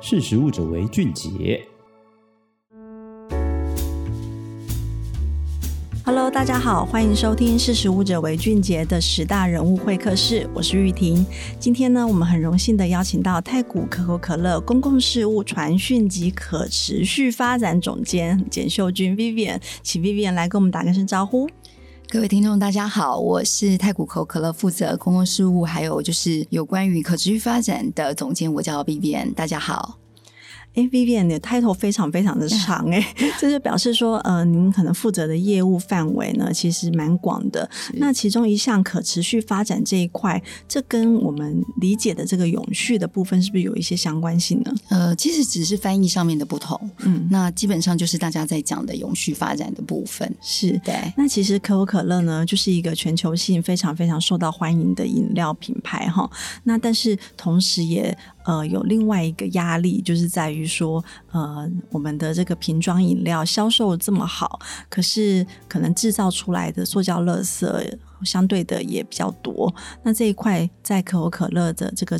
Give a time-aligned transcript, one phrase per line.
[0.00, 1.60] 识食物者为俊杰。
[6.04, 11.26] Hello，大家好，欢迎收听《识食物者为俊杰》的十大人物会客室，我是玉婷。
[11.58, 21.50] 今天呢，我们很荣幸的邀请到太古可口可乐公共事务传讯及可持续发展总监简秀君 Vivian，请 Vivian 来跟我们打个声招呼。
[22.10, 29.98] 各位听众，大家好，我是太古口可乐负责公共事务，还有就是有关于可持续发展的总监，我叫 B B N，大家好。
[30.78, 33.04] 哎，Vivian 的 title 非常非常的 长哎，
[33.40, 37.68] 这 就表示说，呃，您可能负责的业务范围呢，其实蛮广的。
[37.94, 44.72] 那其中一项可持续发展这一块，这跟我们理解的这个永续的部分，是不是有一些相关性呢？
[44.88, 46.78] 呃，其实只是翻译上面的不同。
[46.98, 50.32] 嗯，那基本上就是大家在讲的永续发展的部分。
[50.40, 50.94] 是对。
[51.16, 56.30] 那其实可口可乐呢，就是一个全球性非常非常受到欢迎的饮料品牌哈。
[56.62, 58.16] 那但是同时也。
[58.48, 69.74] 呃，有另外一个压力，就是在于说，呃，我们的这个瓶装饮料销售这么好，可是可能制造出来的塑胶垃圾相对的也比较多。
[70.02, 72.18] 那这一块在可口可乐的这个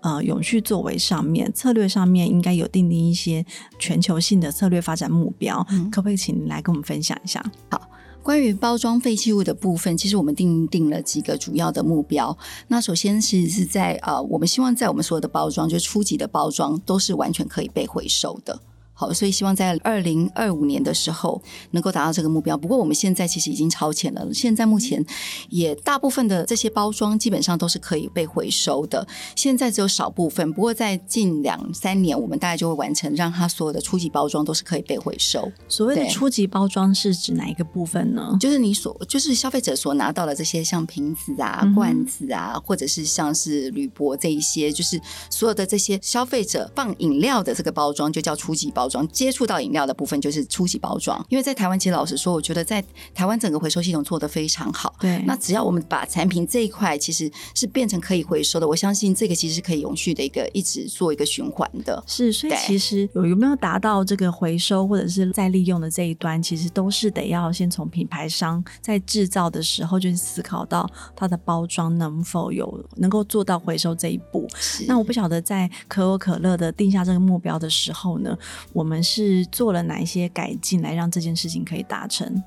[0.00, 3.44] 呃永续作为上面，策略上面应该有定定一些
[3.78, 7.44] 全球性的策略发展目标，嗯、可不可以请你来跟我们分享一下？
[7.70, 7.90] 好。
[8.28, 12.36] 关于包装废弃物的部分，其实我们定定了几个主要的目标。
[12.66, 18.60] 那首先其实是在呃，我们希望在我们所有的包装，就初级的包装，都是完全可以被回收的。
[18.98, 22.56] 好，所以希望在二零二五年的时候能够达到这个目标。
[22.56, 25.04] 不过我们现在其实已经超前了，现在目前
[25.50, 29.06] 也大部分的这些包装基本上都是可以被回收的。
[29.36, 35.48] 现在只有少部分，不过在近两三年，我们大概就会完成，让它所有的初级包装都是可以被回收。
[35.68, 38.36] 所谓的初级包装是指哪一个部分呢？
[38.40, 49.06] 就是你所就是消费者所拿到的这些像瓶子啊、罐子啊，嗯、或者是像是铝箔这一些，就是所有的这些消费者放饮料的这个包装，就叫初级包装。
[49.08, 52.84] 接触到饮料的部分就是初级包装，因为在台湾，其实老实说，我觉得在
[53.14, 54.94] 台湾整个回收系统做得非常好。
[55.00, 62.02] 对，那只要我们把产品这一块其实是变成可以回收的，我相信这个其实是可以永续的一个一直做一个循环的。
[62.06, 74.48] 是，所以其实有有没有达到这个回收或者是再利用的这一端，其实都是得要先从品牌商在制造的时候就思考到它的包装能否有能够做到回收这一步。
[74.56, 78.36] 是，那我不晓得在可口可乐的定下这个目标的时候呢，
[78.78, 82.40] 我们是做了哪一些改进来让这件事情可以达成？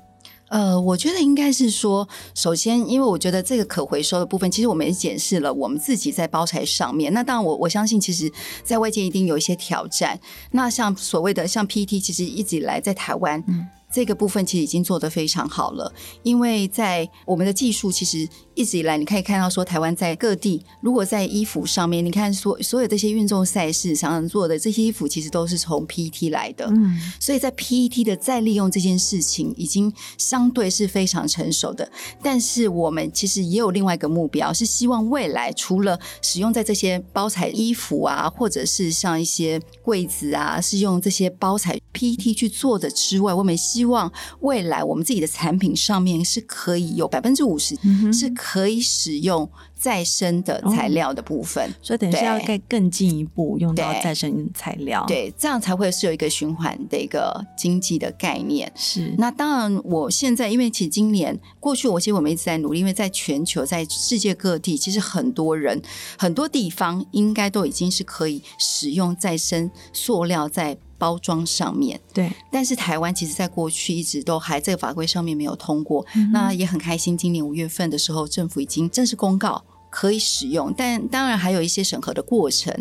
[0.48, 7.12] 呃，我觉得应该是说，首先，因为我觉得这个可回收的部分，其实我们也检视了我们自己在包材上面。
[7.12, 8.32] 那当然我，我我相信，其实，
[8.64, 10.18] 在外界一定有一些挑战。
[10.52, 13.42] 那像所谓的像 PET，其实一直以来在台湾。
[13.46, 15.92] 嗯这个部分其实已经做得非常好了，
[16.22, 26.66] 因为在我们的技术其实一直以来，你可以看到说，台湾在各地，如果在衣服上面，你看所所有这些运动赛事常常做的这些衣服，其实都是从 PET 来的。
[26.70, 31.90] 嗯，所以在 PET 的再利用这件事情，已经相对是非常成熟的。
[32.22, 47.76] 但是我们其实也有另外一个目标，是希望未来除了使用在这些包材衣服啊，或者是像一些柜子啊，是用这些包材 PET 去做的之外，我们希希望未来我们自己的产品上面是可以有百分之五十
[48.12, 58.70] 是可以使用再生的材料的部分，哦、所以等于是要更更进一步用到再生材料，对，对，这样才会是有一个循环的一个经济的概念。
[58.76, 65.82] 是，那当然，我现在因为其实今年过去，我其实我们一直在努力，因为在全球，在世界各地，其实很多人
[66.16, 70.78] 很多地方应该都已经是可以使用再生塑料在。
[71.02, 72.00] 包装上面。
[72.14, 82.72] 对，但是台湾其实在过去一直都还在法规上面没有通过，嗯、那也很开心，今年五月份的时候，政府已经正式公告可以使用，但当然还有一些审核的过程。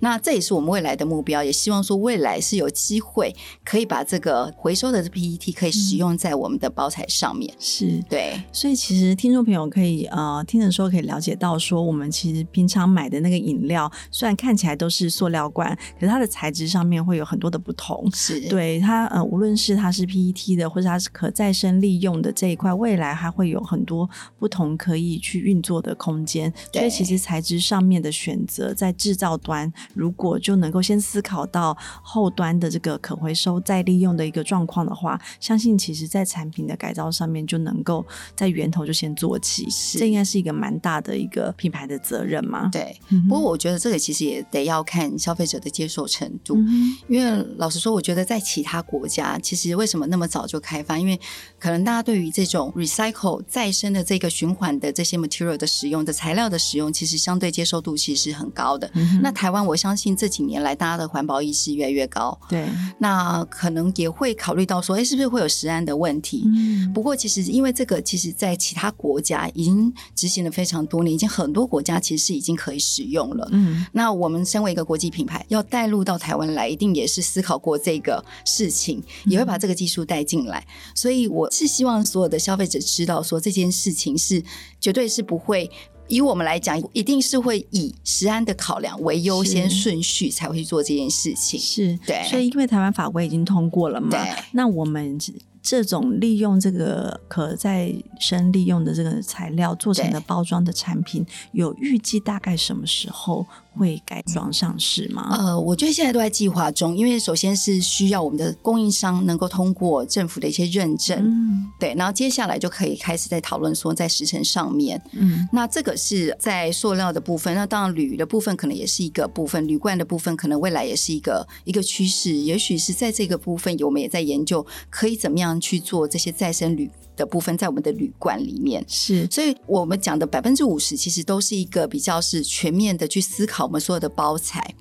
[0.00, 7.52] 那这也是我们未来的目标，也希望说未来是有机会可以把这个回收的 PET 可以使用在我们的包材上面。
[7.54, 18.08] 嗯、是对，所以其实听众朋友可以呃听的时候可以了解到，说我们其实平常买的那个饮料，虽然看起来都是塑料罐，可是它的材质上面会有很多的不同。
[18.14, 24.08] 是对它呃，无论是它是 PET 的，或者它是可再生利用的这一块，未来还会有很多
[24.38, 26.52] 不同可以去运作的空间。
[26.72, 29.72] 所以其实材质上面的选择，在制造端。
[29.94, 38.06] 如果就能够先思考到后端的这个可回收再利用的一个状况的话，相信其实在产品的改造上面就能够
[38.36, 39.66] 在源头就先做起，
[39.98, 42.68] 这应该是一个蛮大的一个品牌的责任嘛。
[42.72, 42.98] 对，
[43.28, 50.98] 不过我觉得这个其实也得要看消费者的接受程度，嗯、因为老实说，我觉得在其他国家，其实为什么那么早就开发？
[50.98, 51.18] 因为
[51.58, 58.90] 可能大家对于这种 recycle 再生的这个循环的这些 material 的使用的材料的使用，其实相对接受度其实是很高的。
[58.94, 62.38] 嗯、那台湾，我相信这几年来大家的环保意识越来越高。
[62.48, 66.42] 对，那可能也会考虑到说，哎，是不是会有食安的问题？
[66.44, 73.48] 嗯、不过，其实因为这个，其实在其他国家已经执行了非常多年，已经很多国家其实是已经可以使用了。
[73.52, 80.58] 嗯，那我们身为一个国际品牌，要带入到台湾来，一定也是思考过这个事情，也会把这个技术带进来。
[80.60, 84.42] 嗯、所以，我是希望所有的消费者知道说这件事情是
[84.80, 85.70] 绝对是不会。
[86.08, 91.58] 以我们来讲，一定是会以食安的考量为优先顺序才会去做这件事情。
[91.60, 92.24] 是，对。
[92.28, 94.16] 所以，因为台湾法规已经通过了嘛，
[94.52, 95.18] 那我们
[95.60, 103.46] 这种利用这个可再生利用的这个材料做成的包装的产品，有预计大概什么时候
[103.78, 105.28] 会改装上市吗？
[105.38, 126.90] 呃，我觉得现在都在计划中，因为首先是需要我们的供应商能够通过政府的一些认证，嗯，对，然后接下来就可以开始在讨论说在时程上面，嗯，那这个是在塑料的部分，那当然铝的部分可能也是一个部分，铝罐的部分可能未来也是一个一个趋势，也许是在这个部分，我们也在研究可以怎么样去做这些再生铝。
[127.18, 134.74] 的部分在我们的旅馆里面是，所以我们讲的百分之五十其实都是一个比较是全面的去思考我们所有的包材。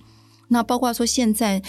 [0.49, 1.61] 那包括说现在，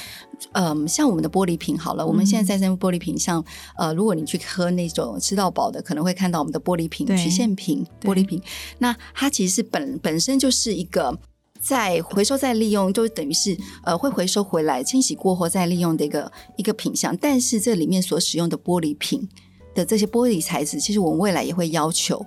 [0.53, 3.44] 嗯，像我们的玻璃瓶好了，嗯、我们现在再生玻璃瓶，像
[3.76, 8.41] 呃，如果你去喝那种吃到饱的，可能会看到我们的玻璃瓶、曲线瓶、玻璃瓶。
[8.79, 11.19] 那它其实是本本身就是一个
[11.61, 17.17] 在回收再利用，就等于是呃会回收回来清洗过后再利用的一个一个品相。
[17.17, 19.29] 但是这里面所使用的玻璃瓶。
[19.78, 22.25] 的这些玻璃材质，其实我们未来也会要求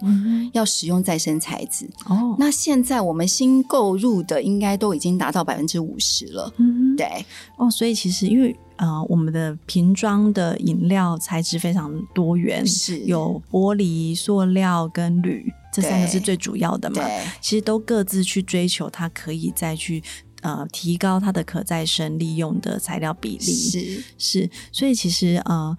[0.53, 1.85] 要使用再生材质。
[2.05, 6.53] 哦，那现在我们新购入的应该都已经达到百分之五十了。
[6.57, 7.25] 嗯，对。
[7.57, 17.03] 哦，所以其实因为呃，我们的瓶装的饮料材质非常多元，是有玻璃、塑料跟铝这三个是最主要的嘛。
[17.03, 20.01] 对，其实都各自去追求它可以再去
[20.41, 23.43] 呃提高它的可再生利用的材料比例。
[23.43, 25.77] 是是，所以其实呃。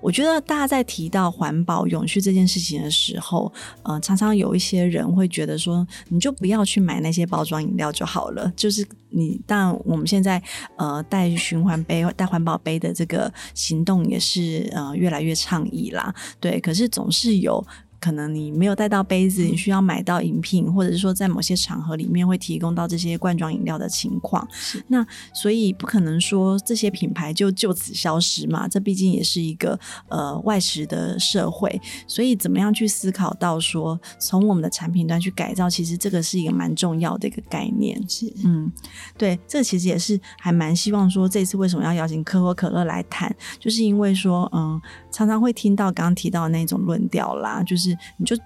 [0.00, 3.52] 我觉得大家在提到环保永续这件事情的时候，
[3.82, 8.52] 呃，常常有一些人会觉得说，你就不要去买那些包装饮料就好了。
[8.56, 10.42] 就是你，当然我们现在
[10.76, 16.14] 呃带循环杯、带环保杯的这个行动也是呃越来越倡议啦。
[16.40, 17.64] 对，可是总是有。
[18.00, 24.46] 可能你没有带到杯子，你需要买到饮品，或者是说在某些场合里面会提供到这些罐装饮料的情况。
[24.52, 28.68] 是那所以不可能说这些品牌就就此消失嘛？
[28.68, 29.78] 这毕竟也是一个
[30.08, 38.00] 呃外食的社会，所以怎么样去思考到说从我们的产品端去改造，其实这个是一个蛮重要的一个概念。
[38.08, 38.70] 是嗯，
[39.16, 44.80] 对，这其实也是还蛮希望说这次为什么要邀请可口可乐来谈，就是因为说嗯，
[45.18, 47.88] 常常会听到刚刚提到的那种论调啦，就是。
[48.18, 48.36] 你就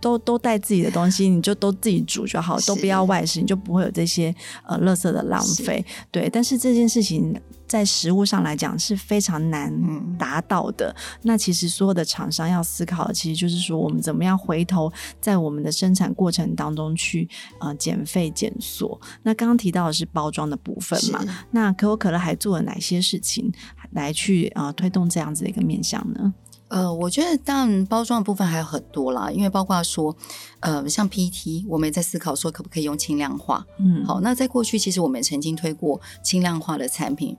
[0.00, 4.34] 都都带自己的东西，你就都自己煮就好，都不要外食，你就不会有这些
[4.64, 5.84] 呃垃圾的浪费。
[6.10, 7.38] 对，但是这件事情
[7.68, 9.72] 在食物上来讲是非常难
[10.18, 10.94] 达到的。
[10.96, 17.28] 嗯、那其实所有的厂商要思考的，其实就是说我们怎么样回头在我们的生产过程当中去
[17.60, 19.00] 呃减费减缩。
[19.22, 21.24] 那刚刚提到的是包装的部分嘛？
[21.52, 23.52] 那可口可乐还做了哪些事情
[23.92, 26.34] 来去呃推动这样子的一个面向呢？
[26.68, 30.16] 呃，我觉得当然包装的部分还有很多啦，因为包括说，
[30.60, 33.66] 呃，像 PET，我们也在思考说可不可以用轻量化。
[33.78, 37.36] 嗯，好，那在过去其实我们也曾经推过轻量化的产品，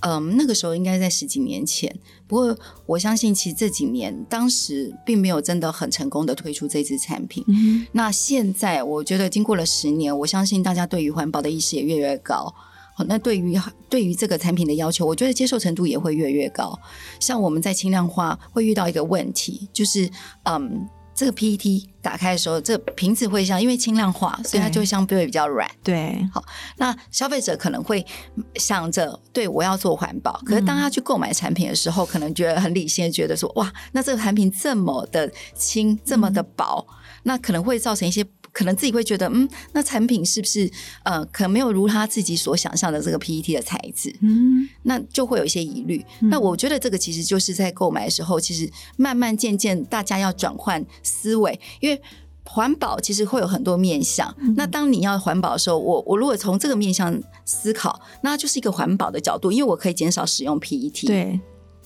[0.00, 1.94] 嗯、呃，那个时候应该在十几年前。
[2.26, 7.44] 不过我相信，其实这几年当时并没有真的很成功的推出这支产品。
[7.48, 12.54] 嗯，那现在我觉得经过了十年，我相信大家对于环保的意识也越来越高。
[13.02, 16.78] 好，那对于对于这个产品的要求，我觉得接受程度也会越来越高。
[17.18, 20.10] 像我们在轻量化会遇到一个问题，就是
[20.44, 25.70] 嗯，这个 PET 打开的时候，这个瓶子会像因为轻量化，所以它就会相对比较软。
[25.82, 26.42] 对，好，
[26.76, 28.04] 那消费者可能会
[28.56, 36.94] 想着，对我要做环保，可是当他去购买产品的时候，嗯、可能觉得很理性，觉得说，哇，那这个产品这么的轻，这么的薄，嗯、
[37.24, 38.26] 那可能会造成一些。
[38.52, 40.70] 可能自己会觉得，嗯，那产品是不是
[41.04, 46.04] 呃，可能没有如他自己所想象的这个 PET 的材质，嗯，那就会有一些疑虑。
[46.20, 52.00] 嗯、那我觉得这个其实就是在购买的时候，其实慢慢渐渐大家要转换思维，因为
[52.44, 54.34] 环保其实会有很多面向。
[54.38, 61.06] 嗯、那当你要环保的时候，我我如果从这个面向思考，那就是一个环保的角度，因为我可以减少使用 PET。
[61.06, 61.40] 对。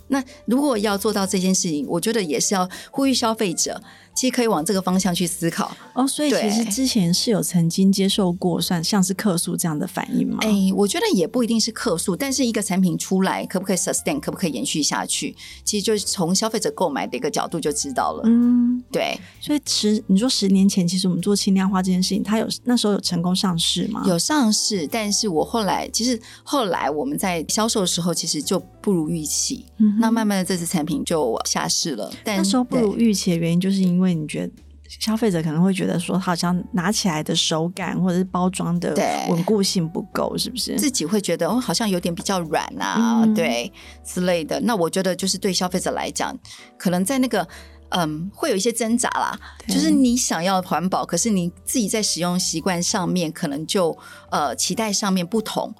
[0.08, 3.82] 那如果要做到这件事情，我觉得也是要呼吁消费者。
[4.16, 6.08] 其实可以往这个方向去思考哦。
[6.08, 10.38] 所以其实之前是有曾经接受过算像是客诉这样的反应吗？
[10.40, 18.22] 哎，我觉得也不一定是客诉，但是一个产品出来可不可以 sustain，可不可以延续下去，其实就是从消费者购买的一个角度就知道了。
[18.24, 19.20] 嗯，对。
[19.40, 24.02] 所以十你说十年前，其实我们做轻量化这件事情，它有那时候有成功上市吗？
[24.06, 29.66] 有上市，但是我后来其实后来我们在销售的时候，其实就不如预期。
[29.78, 32.10] 嗯，那慢慢的这次产品就下市了。
[32.24, 34.52] 但那时候不如预期的原因，就是因为你觉得。
[34.88, 38.94] 消费者可能会觉得说，好像拿起来的手感或者是包装的
[39.28, 40.76] 稳固性不够，是不是？
[40.78, 43.72] 自己会觉得哦，好像有点比较软啊，嗯、对
[44.04, 44.60] 之类的。
[44.60, 46.32] 那我觉得就是对消费者来讲，
[46.78, 47.44] 可能在那个
[47.88, 49.36] 嗯，会有一些挣扎啦。
[49.66, 53.90] 就是你想要环保，可是你自己在使用习惯上面，可能就
[54.30, 55.74] 呃期待上面不同，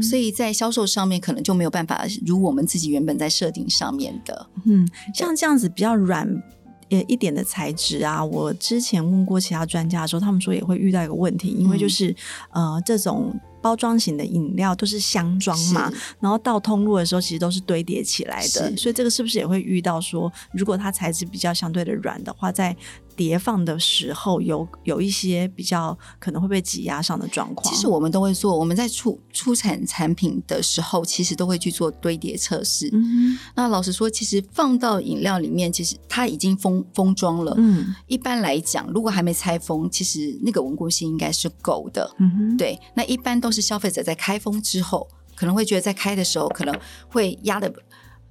[0.00, 4.46] 所以在销售上面可能就没有办法如我们自己原本在设定上面的。
[4.66, 6.40] 嗯，像这样子比较软。
[7.02, 12.10] 一点的材质啊，我之前问过其他专家的时候，他们说也会遇到一个问题，因为就是、
[12.50, 22.76] 嗯、呃，这种包装型的饮料都是箱装嘛，然后到通路的时候其实都是堆叠起来的，所以这个是不是也会遇到说，如果它材质比较相对的软的话，在
[23.16, 27.72] 叠放的时候有有一些比较可能会被挤压上的状况。
[27.72, 32.88] 其实我们都会做，我们在出出产产品的时候，其实都会去做堆叠测试。
[32.92, 37.54] 嗯，那老实说，其实放到饮料里面，其实它已经封封装了。
[37.56, 42.10] 嗯，一般来讲，如果还没拆封，其实那个稳固性应该是够的。
[42.18, 42.78] 嗯，对。
[42.94, 46.74] 那一般都是消费者在开封之后，可能会觉得在开的时候可能
[47.08, 47.72] 会压的。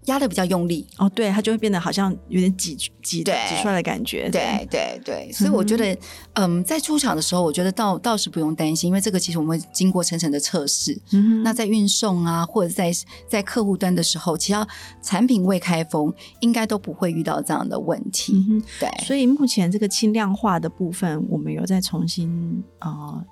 [0.05, 0.86] 压的比较用力。
[0.98, 3.24] 哦，对，它就会变得好像有点挤挤挤
[3.62, 5.01] 出来的感觉，对对。
[5.03, 5.93] 对，所以我觉得，
[6.34, 10.93] 嗯，嗯，在出厂的时候，我觉得倒倒是不用担心，因为这个其实我们会经过层层的测试。
[11.12, 12.91] 嗯哼，那在运送啊，或者在
[13.27, 14.67] 在客户端的时候，其他
[15.01, 18.34] 产品未开封，应该都不会遇到这样的问题。
[18.79, 23.25] 对，所以目前这个轻量化的部分，我们有在重新呃。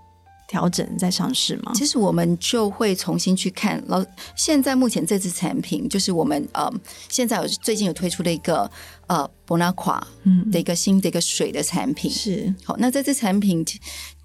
[0.49, 1.71] 调整再上市吗？
[1.75, 3.81] 其实我们就会重新去看。
[3.85, 4.03] 老
[4.35, 6.67] 现在目前这支产品，就是我们呃，
[7.07, 8.69] 现在有最近有推出的一个
[9.05, 10.01] 呃，Bonaqua
[10.51, 12.09] 的一个新的一个水的产品。
[12.09, 13.63] 是好，那这支产品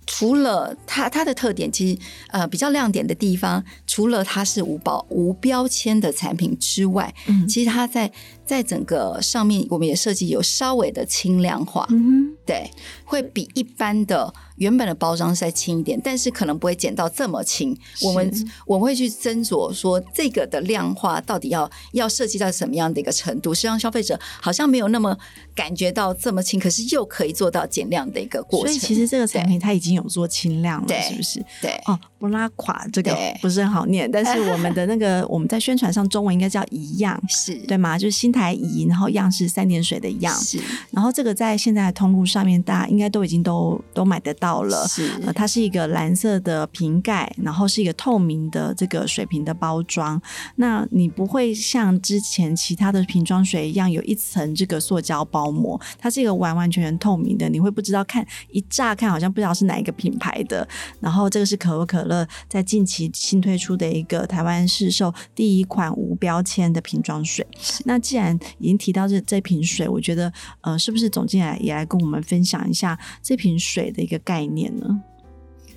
[0.06, 8.10] 除了它它的特点，其实呃比较亮点的地方，除了它是无保无标签的产品之外，嗯，其实它在
[8.46, 11.86] 在整个上面，我们也设计有稍微的轻量化。
[11.90, 12.70] 嗯，对，
[13.04, 14.32] 会比一般的。
[14.56, 17.76] 原本的包装是再轻一点，但是可能不会减到这么轻。
[18.02, 25.16] 我们我们会去斟酌说，这个的量化到底要要设计到什么样的一个程度，是让消费者好像没有那么
[25.54, 28.68] 感觉到这么轻，可是又可以做到减量的一个过程。
[28.68, 31.44] 所以其实这个产品它已经有做轻量了，是不是？
[31.60, 37.98] 对哦，不拉垮这个不是很好念，但是我们的那个我们在宣传上中文应该叫一样， 是对吗？
[37.98, 40.60] 就是新台一，然后样是三点水的样，是。
[40.92, 44.43] 然后这个在现在的通路上面，大家应该都已经都都买得到。
[44.44, 50.20] 到了，是呃，它是一个蓝色的瓶盖，然后是一个透明的这个水瓶的包装。
[50.56, 60.68] 那你不会像之前其他的瓶装水一样有一层这个塑胶包膜，它是一个完完全全透明的，你会不知道看一乍看好像不知道是哪一个品牌的。
[61.00, 67.46] 然后这个是可口可乐在近期新推出的一个台湾市售第一款无标签的瓶装水。
[67.86, 75.00] 那既然已经提到这这瓶水，我觉得呃，是不是总经理也来跟我们分享一下这瓶水的一个概概念呢？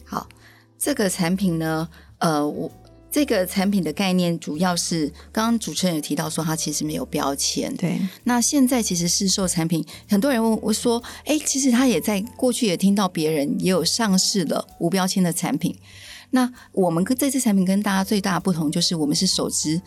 [0.03, 0.27] 好，
[0.79, 1.87] 这个产品呢，
[2.17, 2.71] 呃，我
[3.11, 7.71] 这个产品的概念主要是刚刚主持人有提到说，它其实没有标签。
[7.77, 15.77] 对，那现在其实市售产品，很多人问我说，哎，其实他也在过去也听到别人也有上市了无标签的产品。
[16.31, 19.79] 那我们跟这次产品跟大家最大的不同，就是我们是首支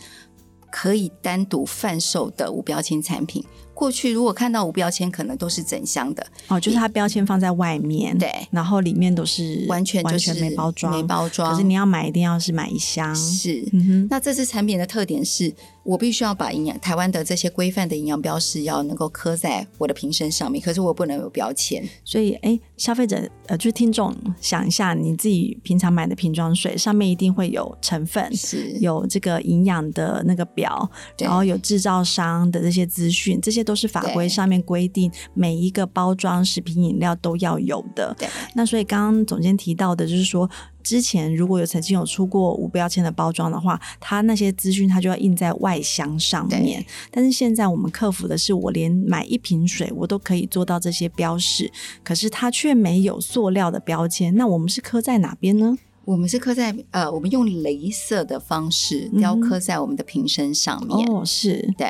[0.70, 3.44] 可以单独贩售的无标签产品。
[3.80, 11.50] 过去如果看到无标签，可能都是整箱的哦，就是它标签放在外面，对，然后里面都是完全完全没包装，没包装。
[11.50, 13.16] 可是你要买，一定要是买一箱。
[13.16, 14.06] 是，嗯哼。
[14.10, 15.50] 那这次产品的特点是，
[15.82, 21.82] 我必须要把营养台湾的这些规范的营养标识要能够刻在我的瓶身上面，可是我不能有标签。
[22.04, 38.12] 所以，哎，消费者呃，就是听众想一下，你自己平常买的瓶装水上面一定会有成分，是有这个营养的那个表，然后有制造商的这些资讯，这些都是法规上面规定每一个包装食品饮料都要有的。
[38.18, 38.28] 对。
[38.56, 40.50] 那所以刚刚总监提到的就是说，
[40.82, 46.84] 之前如果有曾经有出过无标签的包装的话，它那些资讯它就要印在外箱上面。
[47.12, 51.70] 但是现在我们克服的是，我连买一瓶水我都可以做到这些标示，
[52.02, 54.34] 可是它却没有塑料的标签。
[54.34, 55.78] 那我们是刻在哪边呢？
[56.06, 61.08] 我们是刻在呃，我们用镭射的方式雕刻在我们的瓶身上面。
[61.08, 61.86] 哦，是对。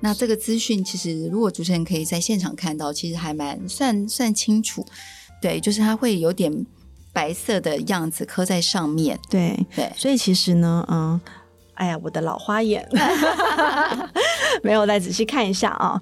[0.00, 4.86] 那这个资讯其实，如果主持人可以在现场看到，其实还蛮算算清楚。
[5.40, 6.66] 对，就是它会有点
[7.12, 9.18] 白色的样子刻在上面。
[9.28, 11.20] 对对，所以其实呢，嗯，
[11.74, 12.88] 哎呀，我的老花眼，
[14.62, 16.00] 没有再仔细看一下啊。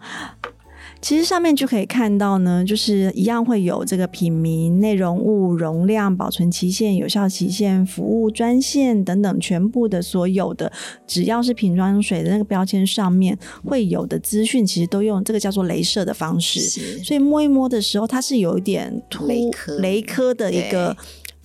[1.07, 10.73] 其实上面就可以看到呢，就是一样会有这个品名、内容物、容量、保存期限、有效期限、服务专线等等，全部的所有的
[11.07, 16.59] 只要是瓶装水的那个标签上面会有的资讯，其实都用这个叫做镭射的方式，
[17.05, 20.97] 所以摸一摸的时候，它是有一点凸雷科雷科的一个。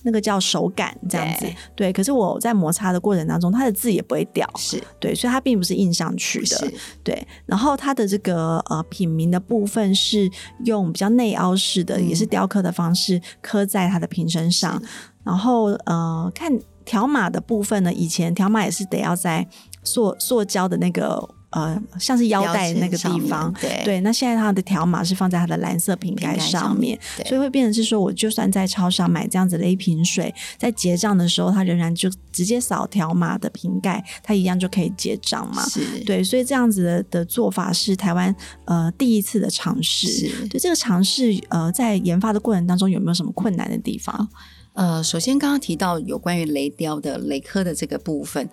[0.02, 7.26] 那个叫手感这样子，对，对，可是我在摩擦的过程当中，它的字也不会掉，是对，所以它并不是印上去的，对。
[7.46, 10.30] 然后它的这个呃品名的部分是
[10.64, 14.82] 用比较内凹式的，嗯、也是雕刻的方式刻在它的瓶身上。
[15.24, 16.52] 然后呃，看
[16.84, 19.46] 条码的部分呢，以前条码也是得要在
[19.84, 21.28] 塑塑胶的那个。
[21.52, 35.62] 呃，像是腰带那个地方，对，对，那现在它的条码是放在它的蓝色瓶盖上面，所以会变成是说，我就算在超商买这样子的一瓶水，在结账的时候，它仍然就直接扫条码的瓶盖，它一样就可以结账嘛。
[35.68, 40.06] 是，对，所以这样子的的做法是台湾呃第一次的尝试。
[40.06, 44.26] 是，对这个尝试呃，在研发的过程当中有没有什么困难的地方？
[44.72, 48.48] 呃，首先刚刚提到有关于雷雕的雷科的这个部分。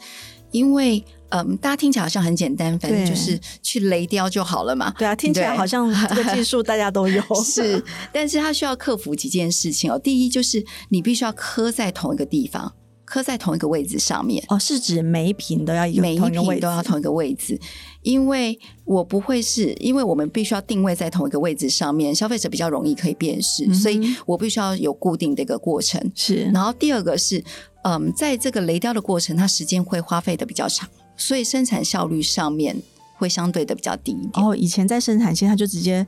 [0.52, 4.94] 因为，嗯，大家听起来好像很简单，反正就是去雷雕就好了嘛。
[4.98, 7.22] 对啊，听起来好像这个技术大家都有。
[7.44, 10.00] 是，但是它需要克服几件事情哦。
[10.00, 12.74] 第一就是你必须要磕在同一个地方，
[13.06, 14.44] 磕在同一个位置上面。
[14.50, 17.60] 哦，是指每一瓶都要一个每一瓶都要同一个位置。
[18.02, 26.12] 因为我不会是，因为我们必须要定位在同一个位置上面，消费者比较容易可以辨识，嗯、所以我必须要有固定的一个过程。
[26.16, 27.44] 是，然后第二个是。
[27.82, 30.88] 嗯，在这个雷雕的过程，它时间会花费的比较长，
[31.20, 32.76] 所以生产效率上面
[33.18, 34.32] 会相对的比较低一点。
[34.44, 36.08] 哦，以前在生产线，它就直接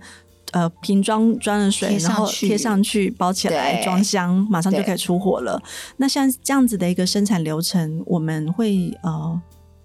[0.51, 5.61] 呃瓶装装了水，然后贴上去包起来装箱，马上就可以出货了。
[5.97, 9.41] 那像这样子的一个生产流程，我们会呃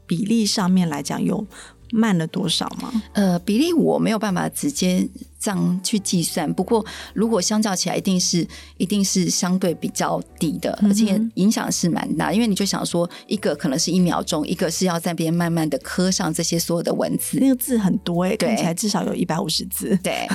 [0.06, 1.44] 比例上面来讲有
[1.90, 2.90] 慢了多少吗？
[3.12, 5.08] 呃，比例我没有办法直接。
[5.38, 8.44] 这样去计算，不过如果相较起来，一定是
[8.78, 12.32] 一定是相对比较低的，而且影响是蛮大。
[12.32, 19.96] 因为你就想说，一个可能是一秒钟，一个是要在边慢慢的刻上这些所有的文字，那个字很多哎，看起来至少有一百五十字。
[20.02, 20.26] 对，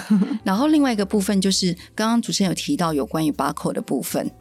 [0.46, 4.32] 然后另外一个部分就是刚刚主持人有提到有关于 barcode 的部分。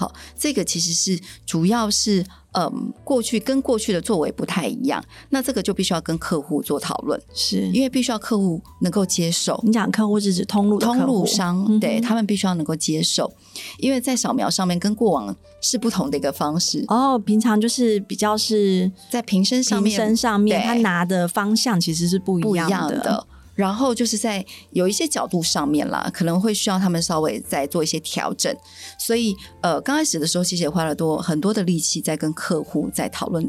[0.00, 9.60] 好，这个其实是主要是，嗯，过去跟过去的作为不太一样，那这个就必须要跟客户做讨论，是因为必须要客户能够接受。
[9.62, 13.30] 你讲客户是指通路通路商，嗯、对他们必须要能够接受，
[13.76, 16.82] 因为在扫描上面跟过往是不同的一个方式。
[16.88, 23.26] 哦，平常就是比较是在瓶身上面，瓶身上面他拿的方向其实是不一样的。
[23.54, 28.54] 然后就是在有一些角度上面啦，可能会需要他们稍微再做一些调整。
[28.98, 33.48] 所以，呃，刚开始的时候，其实也花了多很多的力气在跟客户在讨论。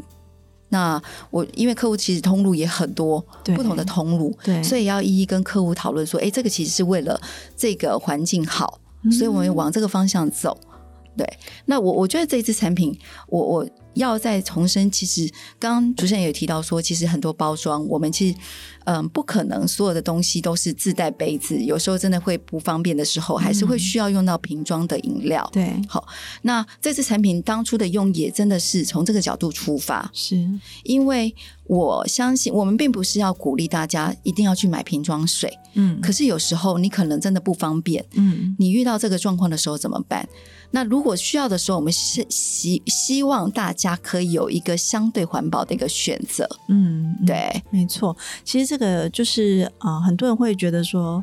[0.68, 7.20] 那我因为客户其实通路也很多，不同的通路，对，所以要一一跟客户讨论说，哎，这个其实是为了
[7.56, 10.58] 这个环境好，所以我们往这个方向走。
[10.62, 10.68] 嗯
[11.14, 11.30] 对，
[11.66, 15.28] 那我我觉得这一次产品，我我要再重申，其实
[15.58, 18.38] 刚刚主持人也提到说，其实很多包装，我们其实
[18.84, 25.48] 嗯不可能所有的东西都是自带杯子，有时候真的会不方便的时候，还是会需要用到瓶装的饮料。
[25.52, 26.06] 对、嗯，好，
[26.42, 30.48] 那这次产品当初的用也真的是从这个角度出发，是。
[30.84, 40.28] 因为我相信我们并不是要鼓励大家一定要去买瓶装水，嗯，可是有时候你可能真的不方便，嗯，你遇到这个状况的时候怎么办？
[40.72, 46.48] 那如果需要的时候，我们是希希望大家可以有一个相对环保的一个选择。
[46.68, 48.16] 嗯，对，没错。
[48.42, 51.22] 其实这个就是啊、呃，很多人会觉得说。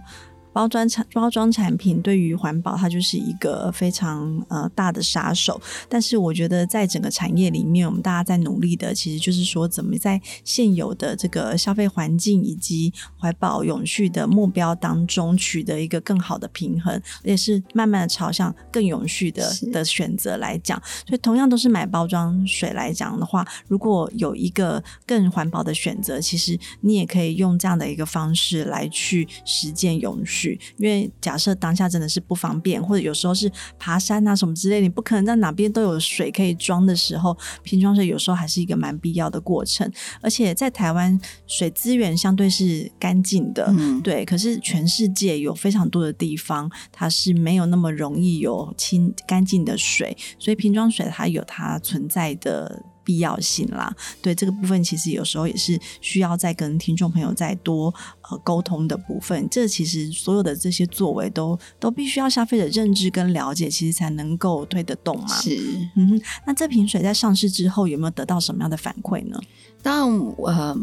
[0.52, 5.62] 包装产包装产品对于环保，它就是一个非常呃大的杀手。
[5.88, 20.82] 但是我觉得，在整个产业里面，我们大家在努力的，其实就是说，怎么在现有的这个消费环境以及环保永续的目标当中，取得一个更好的平衡，也是慢慢的朝向更永续的的选择来讲。
[21.08, 30.39] 所以，同样都是买包装水来讲的话，如果有一个更环保的选择，其实你也可以用这样的一个方式来去实践永续。
[30.78, 39.92] 因为假设当下真的是不方便，或者有时候是爬山啊什么之类，你不可能在哪边都有水可以装的时候，瓶装水有时候还是一个蛮必要的过程。
[40.22, 44.24] 而且在台湾，水资源相对是干净的，嗯，对。
[44.24, 52.84] 可是全世界有非常多的地方，它是没有那么容易有清干净的水，所以瓶装水它有它存在的。
[53.10, 53.92] 必要性啦。
[54.22, 57.92] 对这个部分，其实有时候也是需要再跟听众朋友再多
[58.30, 59.48] 呃沟通的部分。
[59.50, 65.28] 这其实所有的这些作为都都必须要消费者认知跟了解，其实才能够推得动嘛。
[65.42, 65.58] 是，
[65.96, 66.22] 嗯哼。
[66.46, 69.42] 那这瓶水在上市之后有没有得到什么样的反馈呢？
[69.82, 70.78] 当然，呃，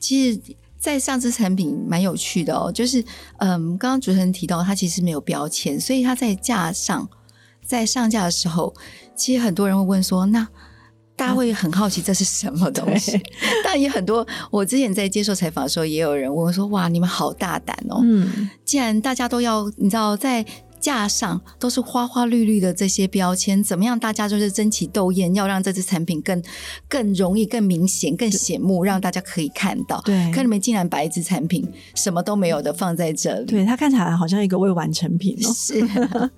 [0.00, 0.40] 其实。
[0.80, 3.04] 在上市产品蛮有趣的哦，就是
[3.38, 7.08] 嗯，刚刚主持人提到它其实没有标签，所以它在架上
[7.64, 8.72] 在上架的时候，
[9.16, 10.46] 其实很多人会问说，那
[11.18, 13.20] 大家会很好奇这是什么东西？
[13.64, 18.00] 但也很多，我之前在接受采访的时候，也有人问我说，哇，你们好大胆哦！
[18.04, 20.46] 嗯，既然大家都要，你知道在。
[20.80, 23.98] 架上都是花花绿绿的这些标签，怎么样？
[23.98, 26.42] 大家就是争奇斗艳，要让这支产品更
[26.88, 30.00] 更容易、更明显、更显目，让大家可以看到。
[30.02, 35.52] 对，可你们竟然把一支产品什么都没有的放在这里，对，它看起来好像一个未完成品哦。
[35.54, 35.80] 是，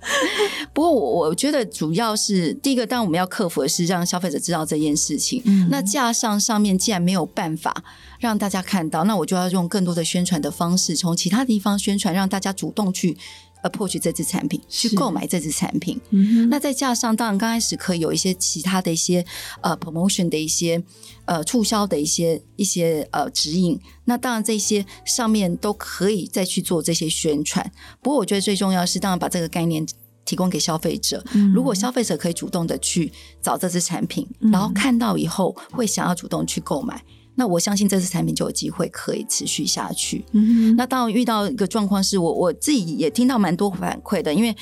[0.73, 5.41] 不过我我觉得主要是第一个，当然我们要克服的是让消费者知道这件事情。
[5.45, 7.83] 嗯，那架上上面既然没有办法
[8.19, 13.17] 让大家看到，那我就要用更多的宣传的方式，从其他地方宣传，让大家主动去。
[13.63, 15.99] Approach 这支产品，去购买这支产品。
[16.09, 19.25] 嗯、那再加上，当然刚开始可以有一些其他的一些
[19.61, 20.83] 呃 promotion 的一些
[21.25, 23.79] 呃促销的一些一些呃指引。
[24.05, 27.71] 那当然这些上面都可以再去做这些宣传。
[28.01, 29.85] 不过我觉得最重要是，当然把这个概念
[30.25, 31.23] 提供给消费者。
[31.33, 37.03] 嗯、如果消费者可以主动的去找这支产品，嗯、然后看到以后会想要主动去购买。
[37.35, 40.25] 那我相信这次产品就有机会可以持续下去。
[40.31, 44.55] 嗯，那当我遇到一个状况是我我自己也听到蛮多反馈的，因为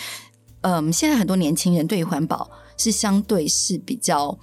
[0.62, 4.38] 嗯，现在很多年轻人对于环保是相对是比较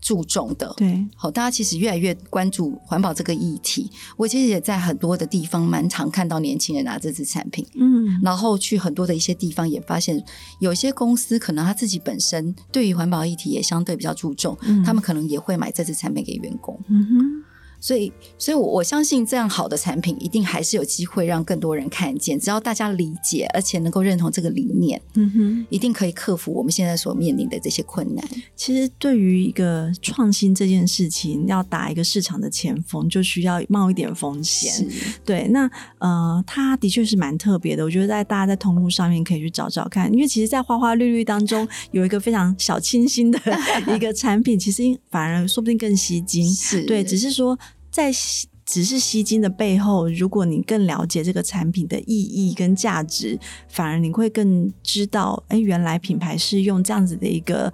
[0.00, 0.72] 注重的。
[0.76, 3.90] 对，好，大家其实越来越关注环保这个议题。
[4.16, 10.22] 我其实也在很多的地方蛮常看到年轻人拿这支产品，嗯，然后去很多的一些地方也发现，
[10.60, 16.78] 有些公司可能他自己本身对于环保议题也相对比较注重，嗯，他们可能也会买这支产品给员工。
[16.88, 17.44] 嗯哼。
[17.82, 22.38] 所以，所以我我相信这样好的产品一定还是有机会让更多人看见。
[22.38, 28.24] 只要大家理解，而且能够认同这个理念，嗯哼，一定可以克服我们现在所面临的这些困难。
[28.54, 34.88] 其实，对于一个创新这件事情，要打一个市场的前锋，就需要冒一点风险。
[35.24, 35.68] 对，那
[35.98, 37.82] 呃，它的确是蛮特别的。
[37.82, 43.40] 我觉得在大家在通路上面可以去找找看，因为其实，在花花绿绿当中有一个非常小清新的
[43.92, 46.48] 一个产品，其实反而说不定更吸睛。
[46.48, 47.58] 是对，只是说。
[47.92, 48.10] 在
[48.64, 57.72] 只是吸金的背后，如果你更了解这个产品的意义跟价值，反而你会更知道，哎，原来品牌是用这样子的一个。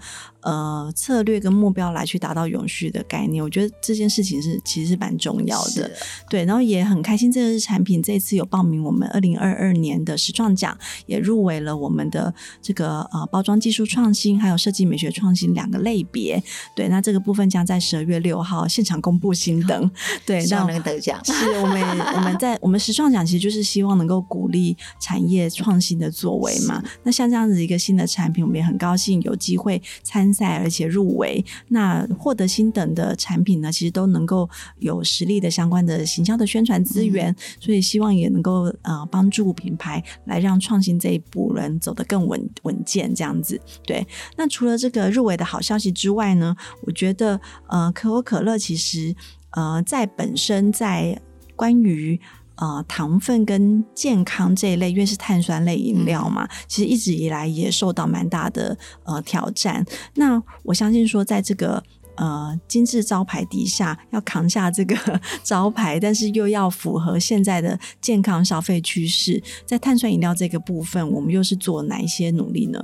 [0.48, 5.90] 呃，策略跟目标来去达到永续的概念，我觉得这件事情是其实是蛮重要的。
[6.30, 12.32] 对，然后也很开心，这个产品这次有报名我们二零二二年的时创奖，也入围了我们的
[12.62, 16.42] 这个呃包装技术创新还有设计美学创新两个类别。
[16.74, 19.90] 对，那这个部分将在十二月六号现场公布新 灯。
[20.24, 21.22] 对，让人得奖。
[21.26, 21.78] 是我们
[22.16, 26.82] 我们在我们时创奖其实就是希望能够鼓励产业创新的作为嘛。
[27.02, 30.32] 那像这样子一个新的产品，我们也很高兴有机会参。
[30.38, 34.48] 赛而且入围，那获得新等的产品呢，其实都能够
[34.78, 43.60] 有实力的相关的行销的宣传资源，嗯、所以希望也能够呃帮助品牌来让创新这一步能走得更稳稳健这样子。
[43.84, 46.54] 对，那除了这个入围的好消息之外呢，
[46.86, 49.14] 我觉得呃可口可乐其实
[49.50, 51.20] 呃在本身在
[51.56, 52.20] 关于。
[52.60, 59.86] 呃，糖分跟健康这一类，因为是碳酸类饮料嘛，嗯、其实一直以来也受到蛮大的呃挑战。
[60.14, 61.80] 那我相信说，在这个
[62.16, 64.96] 呃精致招牌底下，要扛下这个
[65.44, 72.80] 招牌，但是又要符合现在的健康消费趋势，在碳酸饮料这个部分，我们又是做哪一些努力呢？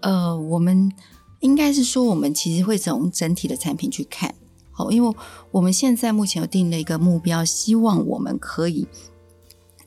[0.00, 0.90] 呃，我们
[1.38, 4.34] 应该是说，我们其实会从整体的产品去看，
[4.72, 5.16] 好，因为
[5.52, 8.88] 我们现在目前有定了一个目标，希望我们可以。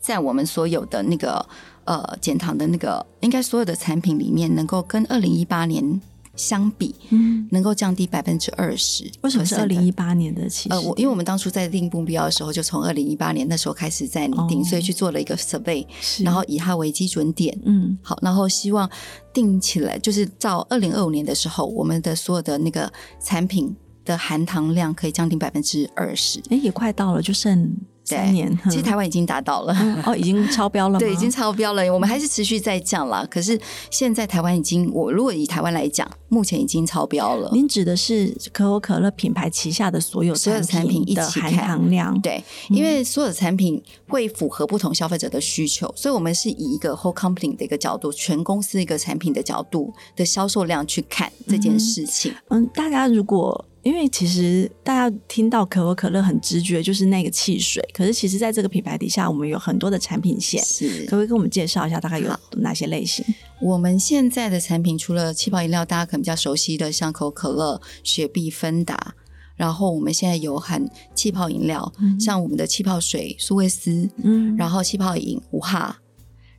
[0.05, 1.43] 在我们所有的那个
[1.85, 5.99] 呃减糖的那个，应该所有的产品里面，能够跟二零一八年
[6.35, 9.11] 相比，嗯，能够降低百分之二十。
[9.21, 10.75] 为什么是二零一八年的其实？
[10.75, 18.87] 呃，我因为我们当初在定目标的时候，就从二零一八年那时候开始在拟定，哦、所以去做了一个 survey，是然后以它为基准点，嗯，好，然后希望
[19.33, 26.39] 定起来，就是到二零二五年的时候，我们的所有的那个产品的含糖量可以降低百分之二十。
[26.51, 27.75] 哎，也快到了，就剩。
[28.05, 30.99] 三年，其实台湾已经达到了，哦，已经超标了吗？
[30.99, 31.91] 对，已经超标了。
[31.91, 37.49] 我们还是持续在降了，可是现在台湾已经，我如果以台湾来讲，目前已经超标了。
[37.51, 42.19] 您指的是可口可乐品牌旗下的所有所有产品一起含糖量？
[42.21, 52.33] 对，因为所有的产品会符合不同消费者的需求，所以我们是以一个 whole company 的一个角度，全公司一个产品的角度的销售量去看这件事情。
[52.49, 53.65] 嗯，大家如果。
[53.85, 63.23] 因为其实大家听到可口可乐很直觉就是那个汽水，可是其实在这个品牌底下，我们有很多的产品线，是可不可以跟我们介绍一下大概有哪些类型？
[63.61, 69.13] 我们现在的产品除了气泡饮料，大家可能比较熟悉的，像可口可乐、雪碧、芬达，
[69.55, 75.95] 然后我们现在有含气泡饮料，嗯、像我们的气泡水苏维斯，嗯，然后气泡饮无哈。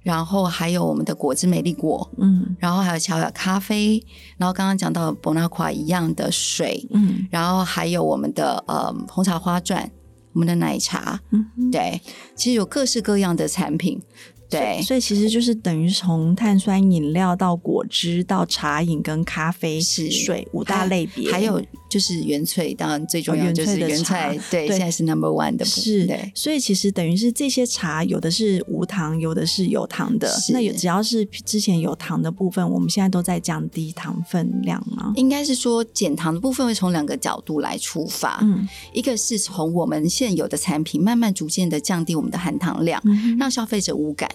[0.07, 4.01] 然后还有我们的果汁美丽果，嗯，然后还有巧巧咖啡，
[4.38, 9.90] 然后刚刚讲到 Bonaqua 一样的水，嗯，然后还有我们的呃红茶花钻，
[10.33, 12.01] 我们的奶茶，嗯，对，
[12.37, 14.01] 其实有各式各样的产品。
[14.49, 35.12] 对，所以其实就是等于从碳酸饮料到果汁到茶饮跟咖啡是水五大类别，还有就是原萃，当然最重要就是原萃，对，对，现在是 number one 的，是，对，所以其实等于是这些茶有的是无糖，有的是有糖的，那有只要是之前有糖的部分，我们现在都在降低糖分量吗？
[35.16, 44.29] 应该是说减糖的部分会从两个角度来出发，嗯，一个是从我们现有的产品慢慢逐渐的降低我们的含糖量，嗯，让消费者无感。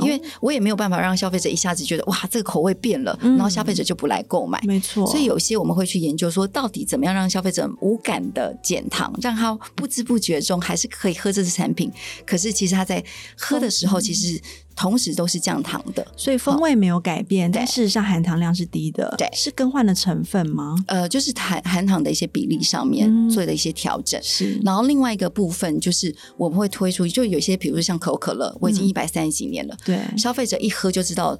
[0.00, 4.60] 因为我也没有办法让消费者一下子觉得哇，这个口味变了，嗯、然后消费者就不来购买。
[4.64, 11.90] 没错，所以有些我们会去研究说，到底怎么样让消费者无感的减糖，让他不知不觉中还是可以喝这支产品。
[12.24, 13.04] 可是其实他在
[13.36, 14.40] 喝的时候，其实。
[14.76, 19.12] 同时都是降糖的，所以风味没有改变，但事实上含糖量是低的。
[19.16, 20.76] 对，是更换了成分吗？
[20.86, 24.20] 呃，就是含含糖的一些比例上面做的一些调整。
[24.22, 31.38] 是，然后另外一个部分就是我们会推出，就有些比如说像可口可乐，我已经一百三十几年了，对，消费者一喝就知道。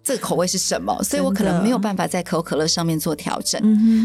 [0.00, 1.02] 这个口味是什么？
[1.02, 3.60] 所以我可能没有办法在可口可乐上面做调整，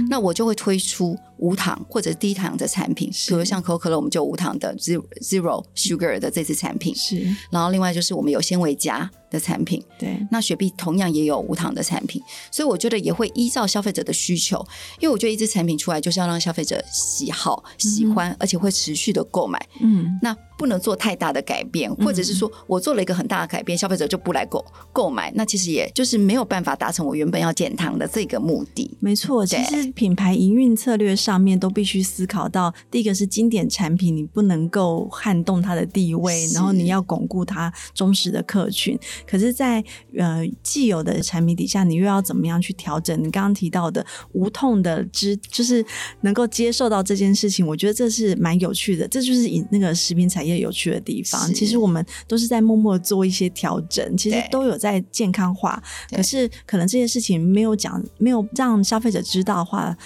[0.10, 6.96] 那我就会推出无糖或者低糖的产品，比如像可口可乐，我们就无糖的 zero zero sugar 的这支产品。
[6.96, 9.84] 是，然后另外就是我们有纤维加的产品。
[10.00, 14.65] 对，那雪碧同样也有无糖的产品，所以我觉得也会依照消费者的需求，
[15.00, 19.60] 因为我觉得一支产品出来就是要让消费者喜好、喜欢，而且会持续的购买。
[19.82, 20.36] 嗯，那。
[20.56, 28.96] 不能做太大的改变，或者是说我做了一个很大的改变，嗯、消费者就不来购购买，那其实也就是没有办法达成我原本要减糖的这个目的。
[29.02, 38.98] 没错，其实品牌营运策略上面都必须思考到，第一个是经典产品，你不能够撼动它的地位，然后你要巩固它忠实的客群。
[39.28, 39.86] 可是在，在
[40.17, 43.17] 呃既有的产品底下，你又要怎么样去调整？
[43.19, 45.86] 你刚刚提到的无痛的知，就是
[46.22, 49.08] 能够接受到这件事情，我觉得这是蛮有趣的。
[49.08, 50.54] 这就是以那个食品产业。
[50.54, 55.82] 有趣的地方，其实我们都是在默默做一些调整，其实都有在健康化。
[56.10, 59.98] 可是可能这些事情没有讲，没有让消费者知道的话，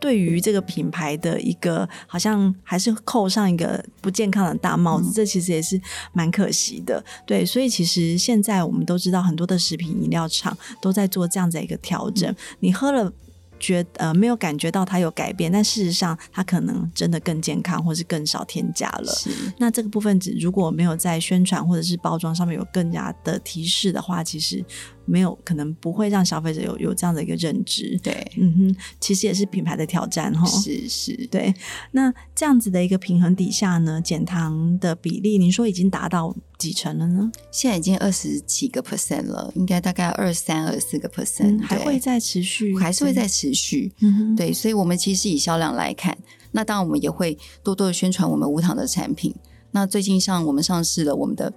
[0.00, 5.80] 对于这个品牌的一个好像还是扣上一个不健康的大帽子，嗯、这其实也是
[6.12, 7.04] 蛮可惜的。
[7.26, 12.28] 对，所以其实现在我们都知道，很多的食品饮料厂都在做这样子的一个调整。
[12.28, 13.12] 嗯、你喝了。
[13.60, 19.12] 觉呃没有感觉到它有改变，但事实上它可能真的更健康，或是更少添加了。
[19.12, 19.30] 是。
[19.58, 24.64] 那这个部分，只如果没有在宣传或者是包装上面有更加的提示的话，其实。
[25.06, 31.52] 没有可能不会让消费者有有这样的一个认知，对，嗯哼，其实也是品牌的挑战哈，是是，对。
[31.90, 37.32] 那这样子的一个平衡底下呢，减糖的比例，您说已经达到几成了呢？
[37.50, 44.52] 现在已经二十几个 percent 了，应该大概二三二四个 percent，嗯、还会再持续，还是会再持续，嗯，对。
[44.52, 46.16] 所以，我们其实以销量来看，
[46.52, 49.34] 那当然我们也会多多的宣传我们无糖的产品。
[49.70, 51.52] 那最近上我们上市了我们的。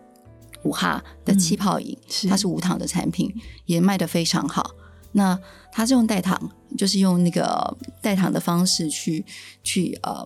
[0.66, 3.30] 五哈的气泡饮，嗯、它是无糖的产品，
[3.66, 4.72] 也卖的非常好。
[5.12, 5.38] 那
[5.74, 6.40] 它是用代糖，
[6.78, 9.26] 就是用那个代糖的方式去
[9.62, 10.26] 去呃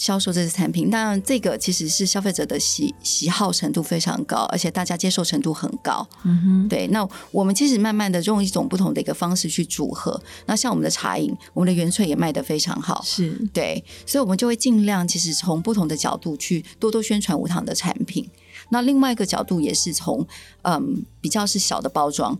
[0.00, 0.88] 销售这些产品。
[0.88, 6.08] 当然，这个其实是消费者的喜喜好程度非常高，而且大家接受程度很高。
[6.22, 6.86] 嗯哼，对。
[6.86, 10.18] 那我们其实慢慢的用一种不同的一个方式去组合。
[10.46, 13.02] 那像我们的茶饮，我们的原萃也卖得非常好。
[13.04, 18.26] 是对，所以我们就会尽量其实从不同的角度去多多宣传无糖的产品。
[18.70, 20.26] 那另外一个角度也是从
[20.62, 22.38] 嗯比较是小的包装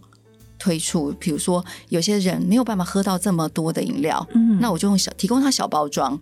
[0.59, 6.19] 推出，比如说有些人没有办法喝到这么多的饮料，嗯，那我就用小提供他小包装，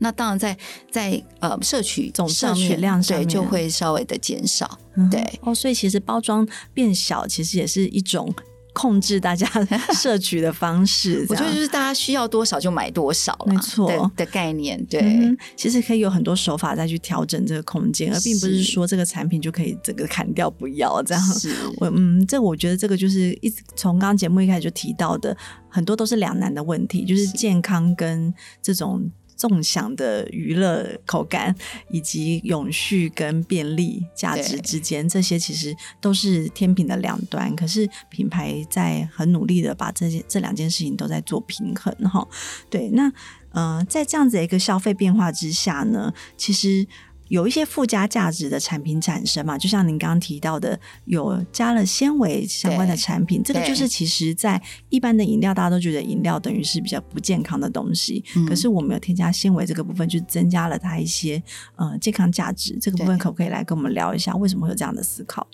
[0.00, 0.56] 那当然在
[0.90, 8.34] 在呃摄取总摄取量上对就会稍微的减少，嗯、对哦，所以其实包装变小其实也是一种。
[8.72, 9.44] 控制大家
[9.92, 14.82] 摄取的方式，我觉得就是大家需要多少就买多少，没错的概念。
[14.86, 21.22] 对、嗯，其实可以有很多手法再去调整这个空间，而并不是说这个产品就可以整个砍掉不要这样。
[21.34, 25.36] 是我嗯，这我觉得这个就是一直从刚刚节目一开始就提到的，
[25.68, 28.32] 很多都是两难的问题，就是健康跟
[28.62, 29.10] 这种。
[29.40, 31.54] 纵享的娱乐口感，
[31.88, 37.56] 以及永续跟便利价值之间，这些其实都是天平的两端。
[37.56, 42.28] 可是品牌在很努力的把这些这两件事情都在做平衡哈。
[42.68, 43.08] 对，那
[43.52, 46.86] 嗯、呃，在这样子的一个消费变化之下呢，其实。
[47.30, 61.40] 有一些附加价值的产品产生嘛，就像您刚刚提到的，有加了纤维相关的产品，这个就是其实在一般的饮料，大家都觉得饮料等于是比较不健康的东西，嗯、可是我们有添加纤维这个部分，就增加了它一些
[61.76, 62.76] 呃健康价值。
[62.80, 65.46] 这个部分可不可以来跟我们聊一下，为什么会有这样的思考？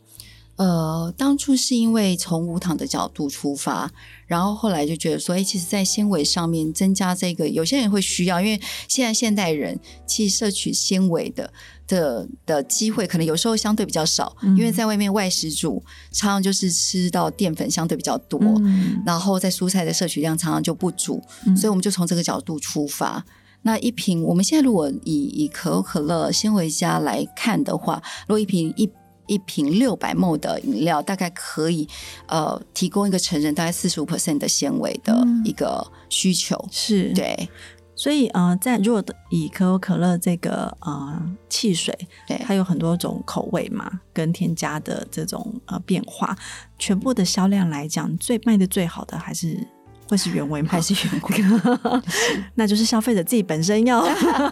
[0.57, 3.90] 呃，当初是因为从无糖的角度出发，
[4.27, 11.53] 然后后来就觉得说，哎，其实，在纤维上面增加这个，有些人会需要，因为现在现代人其实摄取纤维的
[11.87, 23.23] 的的机会，可能有时候相对比较少，嗯、因为在外面外食煮，常常就是吃到淀粉相对比较多，嗯、然后在蔬菜的摄取量常常就不足，嗯、所以我们就从这个角度出发。
[23.61, 28.90] 那一瓶，我们现在如果以以可口可乐纤维加来看的话，如果一瓶一。
[29.27, 31.89] 一瓶六百 ml 的饮料，大概可以
[32.27, 37.49] 呃提供一个成人大概四十五 percent 的纤维的一个需求，嗯、是对。
[37.99, 46.37] 所以呃，在如果以可口可乐这个呃汽水，对，它有很多种口味嘛，跟添加的这种呃变化，
[46.79, 49.67] 全部的销量来讲，最卖的最好的还是。
[50.09, 50.69] 会是原味吗？
[50.71, 52.01] 还是原味？
[52.55, 54.03] 那就是消费者自己本身要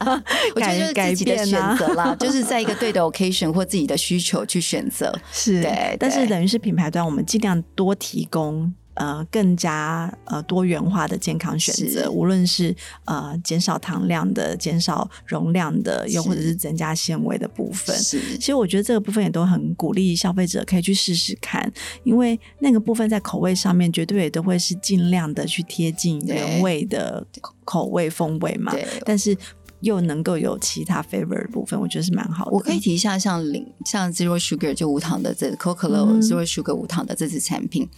[0.56, 5.12] 改改变的选择啦， 就是在一个对的 occasion 或自己的需求去选择。
[5.32, 8.72] 是，对，但是等于是品牌端，我们尽量多提供。
[8.94, 17.96] 呃，更加呃多元化的健康选择，无论是呃减少糖量的、减少容量的，又或者是增加纤维的部分。
[17.96, 21.72] 是，其实我觉得这个部分也都很鼓励消费者可以去试试看，
[22.04, 27.26] 因为那个部分在口味上面绝对也都会是尽量的去贴近原味的
[27.64, 28.72] 口味风味嘛。
[29.04, 29.36] 但是。
[29.84, 32.50] 又能够有其他 favor 的部分，我觉得是蛮好的。
[32.50, 37.88] 我可以提一下像，像零像 zero sugar 就无糖的这可口可乐 zero sugar 无糖的这支产品，嗯、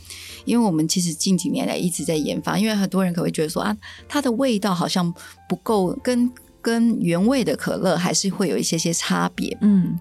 [0.45, 3.77] 因为我们其实近几年来一直在研发，因为很多人可能会觉得说啊，
[4.09, 5.15] 它的味道好像
[5.49, 9.57] 不够，跟跟原味的可乐还是会有一些些差别。
[9.61, 9.99] 嗯，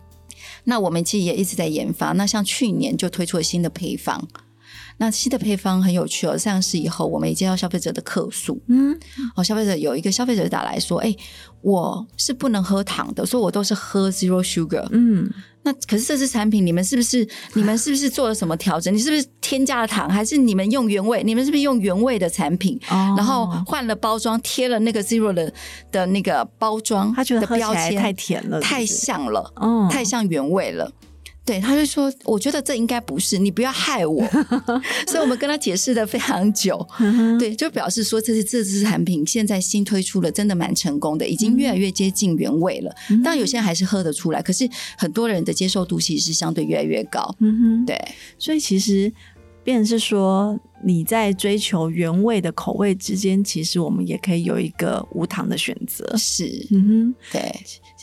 [0.63, 2.13] 那我们其实也一直在研发。
[2.13, 4.27] 那像去年就推出了新的配方。
[4.97, 8.97] 那新的配方很有趣哦，上市以后我们也接到消费者的客诉，嗯，
[9.36, 11.13] 哦，消费者有一个消费者打来说，哎，
[11.62, 15.29] 我是不能喝糖的，所以我都是喝 zero sugar，嗯，
[15.63, 18.93] 那可是这支产品你们是不是你们是不是做了什么调整？
[18.93, 21.21] 你是不是添加了糖，还是你们用原味？
[21.23, 25.51] 你们是不是用原味的产品，哦、然后换了包装，贴了那个 zero 的
[25.91, 30.89] 的那个包装，他觉得喝起来太甜了是是，太像了，哦，太像原味了。
[31.45, 34.25] 对，他就说：“我觉得这应该不是，你不要害我。
[35.05, 36.86] ”所以，我们跟他解释的非常久。
[37.39, 42.91] 对，就表示说，这是这支产品现在新推出了，真的蛮成功的，已经越来越接近原味了。
[43.23, 47.36] 当然，有些人还是喝得出来，可是很多人的接受度其实是相对越来越高。
[47.39, 47.95] 嗯哼，对，
[48.39, 49.13] 所以其实，
[49.63, 50.60] 变成是说。
[50.84, 56.15] 你在追求原味的口味之间，其实我们也可以有一个无糖的选择。
[56.15, 57.55] 是，嗯哼，对。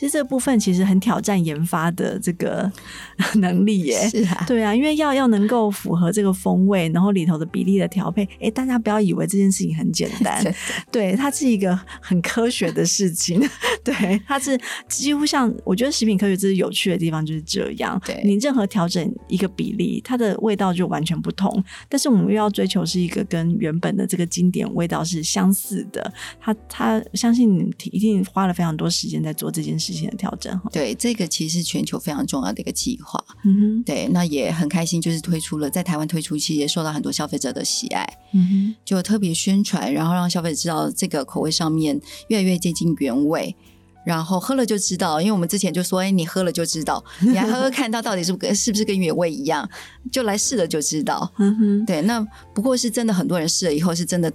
[0.03, 2.69] 其实这部分其实很挑战研发的这个
[3.39, 4.09] 能力耶。
[4.09, 10.43] 是啊，对啊，因为要要能够符合这个风味，然后里头的比例的调配，哎，大家不要以为这件事情很简单。
[10.91, 13.41] 对，它是一个很科学的事情。
[13.81, 17.97] 对，它是几乎像我觉得食品科学这是有趣的地方就是这样。
[18.05, 21.63] 对，你任何调整一个比例，它的味道就完全不同。
[21.87, 22.67] 但是我们又要追。
[22.73, 26.11] 求是一个跟原本的这个经典味道是相似的，
[26.41, 30.69] 他他相信你一定花了非常多时间在做这件事情的调整哈。
[30.71, 33.23] 对，这个其实是全球非常重要的一个计划。
[33.43, 38.07] 嗯哼，对，那也很开心，就是推出了在台湾推出，其实也受到很多消费者的喜爱。
[38.33, 43.55] 嗯哼，就特别宣传，然后让消费者知道这个口味上面越来越接近原味。
[44.05, 49.67] 然后喝了就知道，因为我们之前就说，哎，你喝了就知道， 你来喝喝看它到底是不是是不是跟原味一样，
[50.11, 51.31] 就来试了就知道。
[51.37, 54.31] 嗯哼，对，那不过是真的，很多人试了以后是真的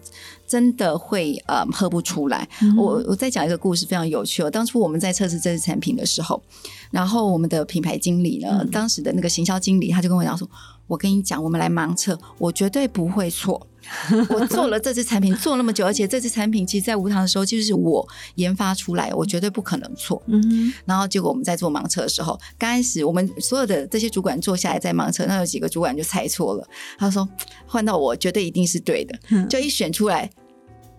[0.46, 2.48] 真的会呃喝不出来。
[2.62, 4.50] 嗯、我我再讲一个故事，非常有趣哦。
[4.50, 6.42] 当初我们在测试这支产品的时候，
[6.90, 10.48] 然后我们的品牌经理呢，嗯、当时的那个行销经理，他就跟我讲说
[10.88, 13.64] ：“我跟你讲，我们来盲测，我绝对不会错。
[14.28, 20.20] ”我做了这支产品做那么久，而且这支产品其实，在无糖的时候就是我研发出来，我绝对不可能错。
[20.26, 26.68] 嗯，然后结果我们在做盲测的时候，刚开始我们所有的这些主管坐下来在盲测，那有几个主管就猜错了。
[26.98, 27.26] 他说
[27.66, 30.30] 换到我绝对一定是对的，就一选出来。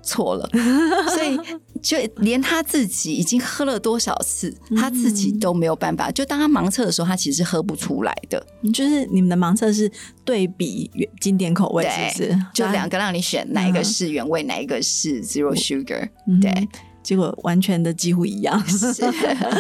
[0.02, 0.50] 错了，
[1.14, 1.38] 所以
[1.82, 6.12] 就连他自己已经喝了多少次，他自己都没有办法。
[6.12, 8.46] 就当他盲测的时候，他其实是喝不出来的。
[8.74, 9.92] 就是你们的盲测是
[10.26, 12.40] 对比原经典口味，是不是？
[12.54, 16.10] 就两个让你选，哪一个是原味，哪一个是 zero sugar？
[16.42, 16.68] 对。
[17.02, 18.60] 结果完全的几乎一样。
[18.68, 19.04] 是，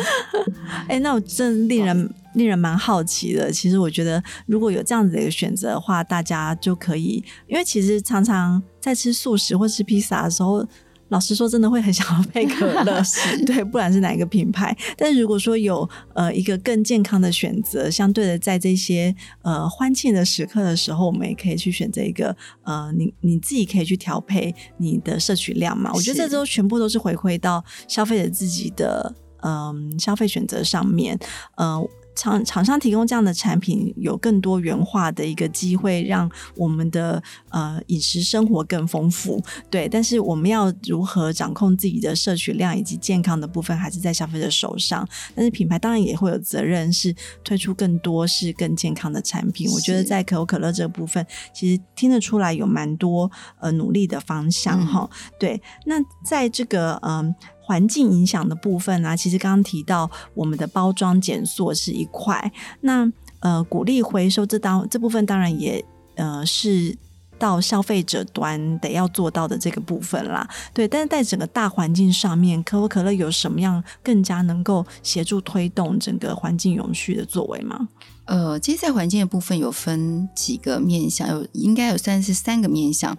[0.88, 3.50] 哎，那我真令人令人蛮好奇的。
[3.50, 10.66] 其实我觉得，如果有这样子的一个选择的话，大家就可以，因为其实常常在吃素食或吃披萨的时候，
[11.10, 13.02] 老实说，真的会很想要配可乐，
[13.46, 14.78] 对，不管是哪一个品牌。
[14.96, 25.92] 但是如果说有呃一个更健康的选择，相对的在这些呃欢庆的时刻的时候，我们也可以去选择一个呃你你自己可以去调配你的摄取量嘛。
[25.96, 31.18] 我觉得这都全部都是回馈到消费者自己的嗯、呃、消费选择上面，
[31.56, 31.90] 嗯、呃。
[32.20, 39.42] 厂厂商提供这样的产品，有更多元化的一个机会，让我们的呃饮食生活更丰富。
[39.70, 45.08] 对，但是我们要如何掌控自己的摄取量以及健康的部分，还是在消费者手上。
[45.34, 49.72] 但是品牌当然也会有责任，是推出更多是更健康的产品。
[49.72, 55.32] 我觉得在可口可乐这个部分，其实听得出来有蛮多呃努力的方向哈、嗯。
[55.40, 55.96] 对，那
[56.26, 57.20] 在这个嗯。
[57.20, 57.36] 呃
[57.70, 62.52] 环境影响的部分呢、啊，其实刚刚提到我们的包装减塑是一块，
[62.82, 63.08] 那
[63.42, 66.98] 呃鼓励回收这当这部分当然也呃是
[67.38, 70.50] 到消费者端得要做到的这个部分啦。
[70.74, 77.88] 对，但是在整个大环境上面，可口可乐有什么样更加能够协助推动整个环境永续的作为吗？
[78.26, 83.16] 呃，其实，在环境的部分有分几个面向，有应该有算是三个面向。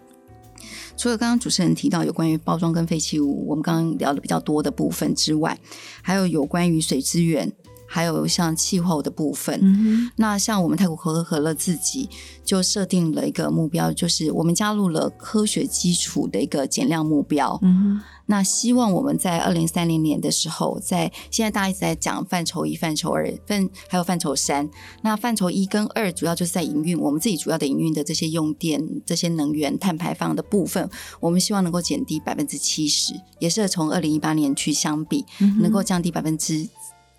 [1.01, 5.59] 除了刚刚主持人提到有关于包装跟废弃物，我们刚刚聊的比较多的部分之外，
[6.03, 7.51] 还有有关于水资源，
[7.93, 9.59] 还有像气候的部分。
[9.61, 12.09] 嗯、那像我们泰国可口可乐自己
[12.45, 17.59] 就设定了一个目标，就是我们加入了科学基础的一个减量目标。
[17.63, 24.71] 嗯那希望我们在二零三零年的时候，在现在大家一直在讲范畴一、范畴二、范还有范畴三。
[25.03, 30.89] 那范畴一跟二主要就是在营运，我们自己主要的营运的这些用电、这些能源、碳排放的部分，
[31.19, 35.27] 我们希望能够减低百分之七十，也是从二零一八年去相比，
[35.61, 36.69] 能够降低百分之。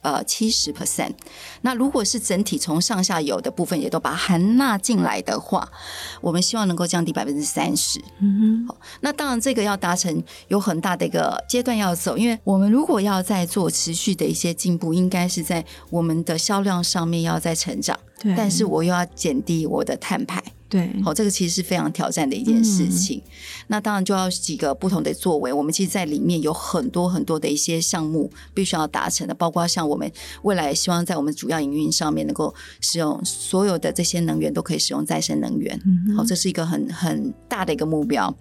[0.02, 1.14] 呃，七十 percent。
[1.62, 5.72] 那如果是整体从上下游的部分也都把它含纳进来的话，
[6.22, 8.00] 我们希望能够降低百分之三十。
[8.20, 8.68] 嗯哼。
[8.68, 18.00] 好，那当然这个要达成有很大的一个阶段要走，因为我们如果要在做持续的一些进步，应该是在我们的销量上面要在成长。
[18.22, 18.34] 对。
[18.36, 20.42] 但是我又要减低我的碳排。
[20.70, 23.18] 对，好，这个其实是非常挑战的一件事情。
[23.18, 23.32] 嗯、
[23.68, 25.52] 那当然就要几个不同的作为。
[25.52, 30.10] 我们其实，在里面有很多很多的一些项目必须要达成的，包括像我们
[30.44, 35.78] 未来希望在我们主要营运上面能够使用所有的这些能源都可以使用再生能源。
[35.86, 38.34] 嗯、好，这是一个很很大的一个目标。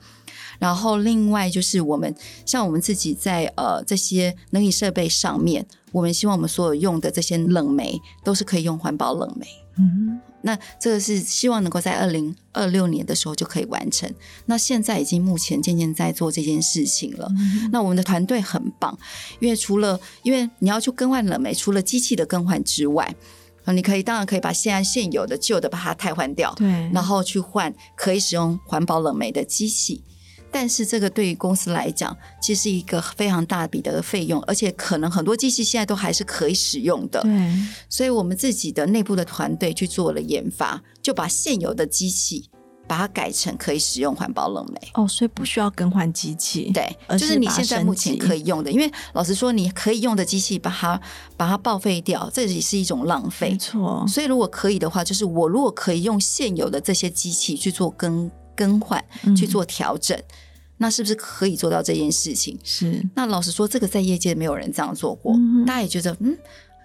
[0.61, 2.15] 然后另外就是我们
[2.47, 9.49] 像我们自己在呃这些冷饮设备上面，我们希望我们所有用的这些冷媒都是可以用环保冷媒。
[9.81, 10.21] 嗯。
[10.43, 14.11] 那这个是希望能够在二零二六年的时候就可以完成。
[14.47, 17.31] 那现在已经目前渐渐在做这件事情了。
[17.39, 18.99] 嗯、那我们的团队很棒，
[19.39, 23.15] 因为除了因为你要去更换冷媒，除了机器的更换之外，
[23.67, 30.03] 你可以当然可以把现在现有的旧的把它汰换掉，对，然后去换可以使用环保冷媒的机器。
[30.53, 37.21] 但是这个对于公司来讲，其实是一个非常大笔的费用，而且可能很多机器现在都还是可以使用的。
[37.23, 37.53] 对，
[37.89, 42.51] 所以我们自己的内部的团队去做了研发，就把现有的机器
[42.89, 44.89] 把它改成可以使用环保冷媒。
[44.95, 48.71] 哦，所以不需要更换机器，对，就是你现在目前可以用的。
[48.71, 51.01] 因为老实说，你可以用的机器把它
[51.37, 53.51] 把它报废掉，这也是一种浪费。
[53.51, 54.05] 没错。
[54.09, 58.29] 所以如果可以的话，就是我如果可以用现有的这些机器去做更。
[58.61, 59.03] 更换
[59.35, 60.25] 去做调整，嗯，
[60.77, 62.59] 那是不是可以做到这件事情？
[62.63, 63.03] 是。
[63.15, 66.37] 那老实说，这个在业界没有人这样做过，嗯，大家也觉得嗯，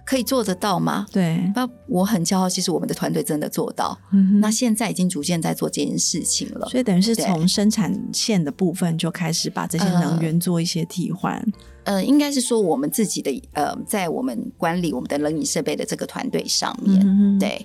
[0.06, 1.06] 可以做得到吗？
[1.12, 1.52] 对。
[1.54, 3.98] 那我很骄傲，其实我们的团队真的做到。
[4.14, 4.40] 嗯。
[4.40, 11.46] 那现在已经逐渐在做这件事情了，所以等于是从生产线的部分就开始把这些能源做一些替换。
[11.84, 17.64] 呃，应该是说我们自己的呃，在我们管理我们的冷饮设备的这个团队上面，嗯，对。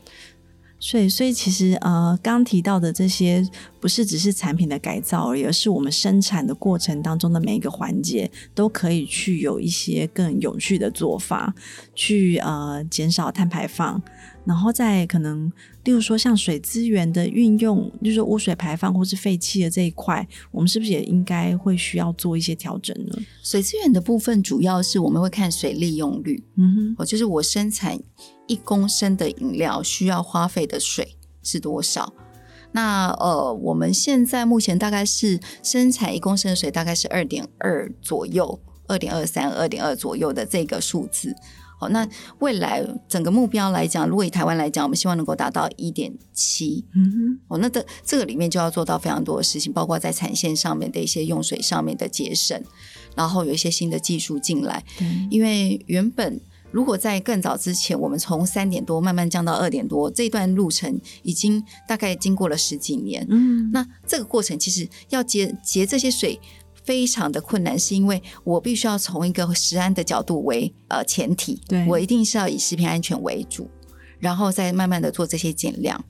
[0.81, 3.47] 所以，所以其实呃，刚提到的这些
[3.79, 11.55] 不是只是产品的改造而已，而是我们生产的过程当中的每一个环节都可以去有一些更有序的做法，
[11.95, 14.03] 去呃减少碳排放，
[14.45, 15.53] 然后再可能，
[15.85, 23.17] 例如说像水资源的运用，就是说污水排放或是废气的这一块，我们是不是也应该会需要做一些调整呢？
[23.43, 27.99] 水资源的部分主要是我们会看水利用率，嗯哼，哦，就是我生产。
[28.47, 32.13] 一公升的饮料需要花费的水是多少？
[32.73, 41.33] 那呃，我们现在目前大概是生产一公升的水大概是二点二左右，二点二三、二点二左右的这个数字。
[41.81, 42.07] 好，那
[42.41, 46.85] 未来整个目标来讲，如果以台湾来讲，我们希望能够达到一点七。
[46.95, 52.63] 嗯哼，哦，那这这个里面就要做到非常多的事情，包括在产线上面的一些用水上面的节省，
[53.17, 54.85] 然后有一些新的技术进来。
[55.31, 56.39] 因为原本。
[56.73, 63.27] 如果在更早之前，我们从三点多慢慢降到二点多，这段路程已经大概经过了十几年。
[63.29, 66.39] 嗯，那这个过程其实要节节这些水。
[66.91, 73.71] 非常的困难，是因为我必须要从一个食安的角度为呃前提，对我一定是要以食品安全为主，
[74.19, 76.05] 然后再慢慢的做这些减量。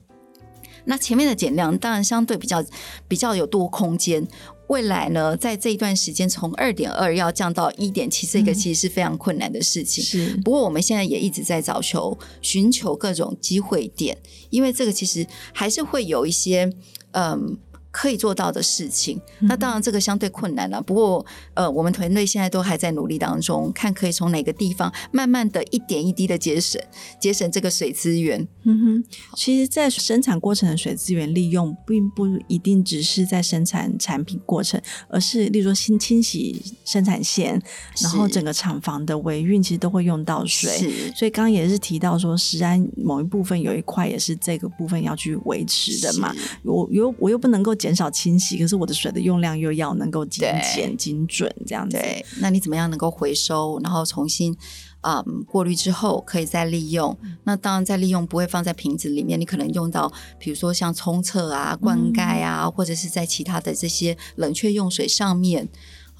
[0.85, 2.65] 那前面的减量当然相对比较
[3.07, 4.27] 比较有多空间。
[4.69, 10.03] 未来呢，在这一段时间从二点二要降到一点七，这个其实是非常困难的事情。
[10.03, 14.17] 是，不过我们现在也一直在找求、寻求各种机会点，
[14.49, 16.73] 因为这个其实还是会有一些
[17.11, 17.59] 嗯。
[17.91, 20.79] 可以做到的事情，那当然这个相对困难了。
[20.79, 26.81] 嗯、不过，呃，我们团队现在都还在努力当中，看可以从哪个地方慢慢的一点一滴的节省，
[27.19, 28.47] 节省这个水资源。
[28.63, 29.03] 嗯哼，
[29.35, 37.61] 其实，在生产过程的水资源利用，并不一定只是在生产产品过程，而是例如说清清洗生产线，
[37.99, 41.11] 然后整个厂房的维运，其实都会用到水。
[41.13, 46.33] 所以刚刚也是提到说，食安某一部分有一块也是这个部分要去维持的嘛。
[46.63, 47.75] 我又我又不能够。
[47.81, 51.97] 减少清洗，可是我的水的用量又要能够精简、精准这样子。
[51.97, 54.55] 对，那你怎么样能够回收，然后重新
[55.01, 57.17] 啊、嗯、过滤之后可以再利用？
[57.23, 65.67] 嗯、那当然再利用不会放在瓶子里面，你可能用到，比如说像冲厕啊、灌溉啊，嗯、或者是在其他的这些冷却用水上面。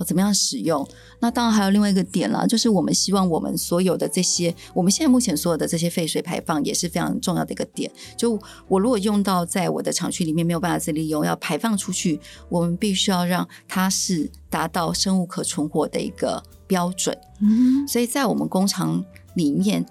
[0.06, 0.88] 怎么样使用？
[1.20, 7.92] 那当然还有另外一个点啦，就是我们希望我们所有的这些，我们现在目前所有的这些废水排放也是非常重要的一个点。
[8.18, 12.20] 就我如果用到在我的厂区里面没有办法再利用，要排放出去，
[12.50, 17.18] 我们必须要让它是达到生物可存活的一个标准。
[17.40, 19.04] 嗯，所以在我们工厂
[19.36, 19.86] 里面。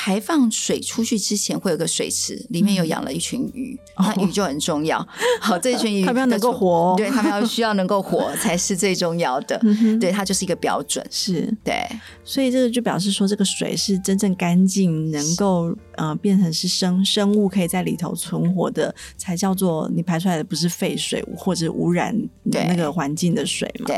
[0.00, 5.00] 排放水出去之前会有个水池，里面有养了一群鱼，嗯、那鱼就很重要。
[5.00, 5.08] 哦、
[5.42, 9.58] 好，这群鱼它们要能够活，对，它们要需要能够活 才是最重要的。
[9.64, 11.04] 嗯、对，它就是一个标准。
[11.10, 11.84] 是对，
[12.24, 23.86] 所以这个就表示说，这个水是真正干净，能够呃变成是生生物可以在里头存活的，才叫做你排出来的不是废水或者污染那个环境的水嘛？
[23.86, 23.96] 对，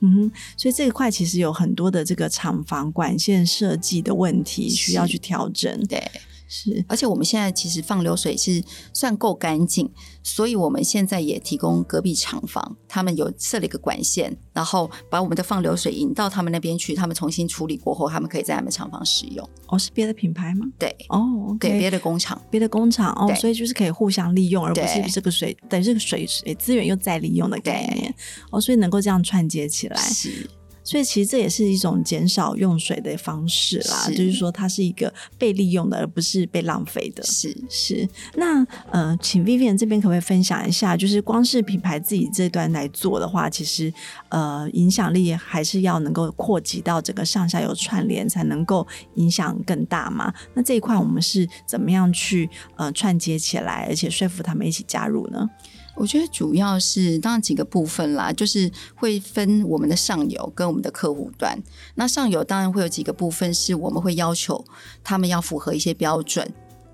[0.00, 0.32] 嗯哼。
[0.56, 5.41] 所以这一块其实有很多的这个厂房管线设计的问题需要去调。
[5.50, 6.10] 对，
[6.48, 8.62] 是，而且我们现在其实放流水是
[8.92, 9.90] 算够干净，
[10.22, 19.48] 所以我们现在也提供隔壁厂房，他们有设了一个管线，然后把我们的放流水引到他们那边去，他们重新处理过后，他们可以在他们厂房使用。
[19.68, 20.66] 哦，是别的品牌吗？
[20.78, 28.14] 对，哦，对，别的工厂，别的工厂哦，所以就是可以互相利用，而不是这个水等于这个水水资源又再利用的概念。
[28.50, 29.96] 哦，所以能够这样串接起来。
[29.96, 30.50] 是。
[30.92, 37.22] 所以其实这也是一种减少用水的方式啦，是就是说它是一个被利用的，而不是被浪费的。
[37.22, 38.06] 是是。
[38.34, 40.94] 那呃，请 Vivian 这边可不可以分享一下？
[40.94, 43.90] 就是光是品牌自己这段来做的话，其实
[44.28, 50.30] 呃，影响力还是要能够扩及到整个上下游串联，才能够影响更大嘛？
[50.52, 55.48] 那这一块我们是怎么样去呃串接起来，而且说服他们一起加入呢？
[55.94, 61.56] 我觉得主要是当然几个部分啦，就是会分我们的上游跟我们的客户端。
[61.94, 64.64] 那上游当然会有几个部分是我们会要求
[65.04, 66.52] 他们要符合一些标准。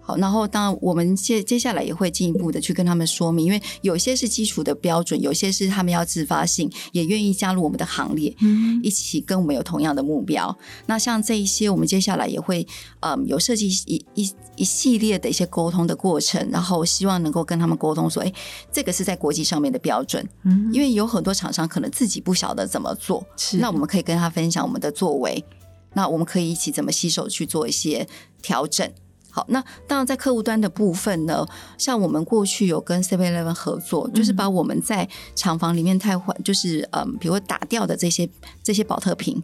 [0.09, 10.57] 好，然后当然我们接接下来也会进一步的去跟他们说明，因为有些是基础的标准，有些是他们要自发性，也愿意加入我们的行列，嗯，一起跟我们有同样的目标。
[10.87, 12.67] 那像这一些，我们接下来也会，
[13.01, 18.33] 嗯，有设计一一一系列的一些沟通的过程，然后希望能够跟他们沟通说，哎，
[18.73, 25.45] 这个是在国际上面的标准，嗯，因为有很多厂商可能自己不晓得怎么做，是，那我们可以跟他分享我们的作为，
[25.93, 28.09] 那我们可以一起怎么携手去做一些
[28.41, 28.91] 调整。
[29.39, 38.29] 好，那当然在客户端的部分呢，像我们过去有跟 Seven Eleven 合作，嗯、就是把我们在厂房里面太坏，就是嗯，比如打掉的这些
[38.65, 39.41] 这些保特瓶，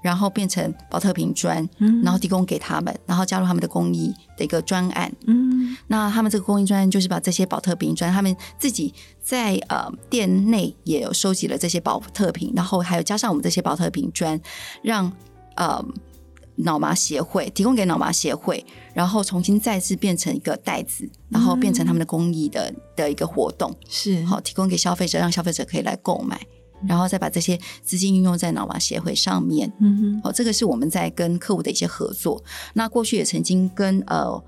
[0.00, 5.12] 然后变成保特瓶砖，嗯、然后提供给他们，然后加入他们的工艺的一个专案。
[5.26, 14.40] 嗯，那他们这个工艺专案就是把这些保特瓶砖，他们自己在呃店内也有收集了这些保特瓶，然后还有加上我们这些保特瓶砖，
[14.80, 15.12] 让
[15.56, 15.84] 呃。
[16.56, 26.40] 脑麻协会提供给脑麻协会，然后重新再次变成一个袋子，然后变成他们的公益的的一个活动，是好提供给消费者，让消费者可以来购买，
[26.86, 29.72] 然后再把这些资金运用在脑麻协会上面。
[29.80, 32.40] 嗯哼，好，这个是我们在跟客户的一些合作。
[32.74, 34.40] 那过去也曾经跟呃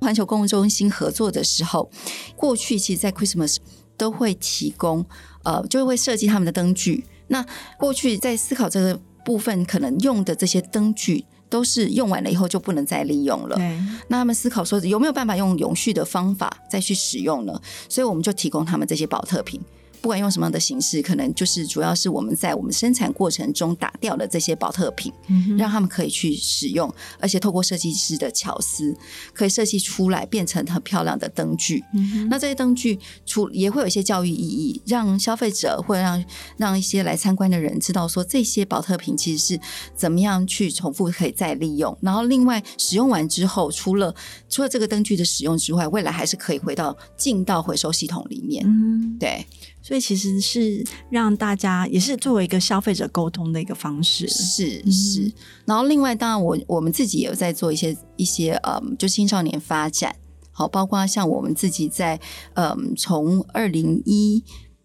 [0.00, 1.90] 环球购物中心合作的时候，
[2.36, 3.58] 过去其实，在 Christmas
[3.98, 5.04] 都会提供
[5.42, 7.04] 呃，就会设计他们的灯具。
[7.28, 7.44] 那
[7.78, 11.26] 过去在思考这个部分，可能用的这些灯具。
[11.50, 13.56] 都是用完了以后就不能再利用了。
[13.56, 13.78] 对
[14.08, 17.60] 那他们思考说有没有办法用永续的方法再去使用呢？
[17.88, 19.60] 所以我们就提供他们这些保特瓶，
[20.00, 28.96] 不管用什么样的形式，可能就是主要是我们在我们生产过程中打掉的这些保特瓶，嗯、让他们可以去使用，而且透过设计师的巧思，
[29.34, 31.84] 可以设计出来变成很漂亮的灯具。
[31.94, 36.24] 嗯、那这些灯具除也会有一些教育意义，让消费者或者让
[36.56, 39.60] 让一些来参观的人知道说，这些保特瓶其实是
[39.94, 41.96] 怎么样去重复可以再利用。
[42.00, 44.14] 然后另外使用完之后，除了
[44.48, 48.64] 除了这个灯具的使用之外，未来还是可以回到进到回收系统里面。
[48.66, 49.44] 嗯，对。
[49.82, 55.32] 所以其实是让大家也是作为一个消费者沟通的一个方式，是是、嗯。
[55.64, 60.14] 然后另外，当然我我们自己也有在做一些一些嗯，就青少年发展，
[60.52, 62.20] 好，包括像我们自己在
[62.54, 64.44] 嗯，从二零一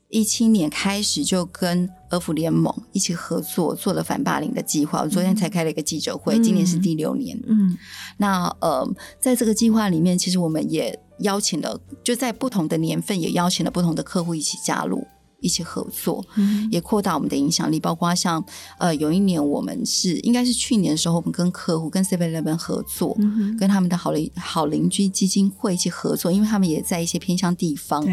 [0.10, 5.02] 一七年开始就跟俄福联盟一起合作做了反霸凌的计划。
[5.02, 7.38] 我昨天才开了一个记者会，嗯、今年是第六年。
[7.48, 7.78] 嗯，
[8.18, 8.90] 那呃，
[9.20, 10.98] 在这个计划里面，其实我们也。
[11.20, 15.06] 邀请了，就在不同的年份也邀请了不同的客户一起加入，
[15.40, 17.80] 一起合作，嗯、也扩大我们的影响力。
[17.80, 18.44] 包括像
[18.80, 28.06] 呃，有一年我们是应该是去年的时候，我们跟客户跟 Seven Eleven 合作，嗯，跟他们的好邻好邻居基金会一起合作，因为他们也在一些偏乡地方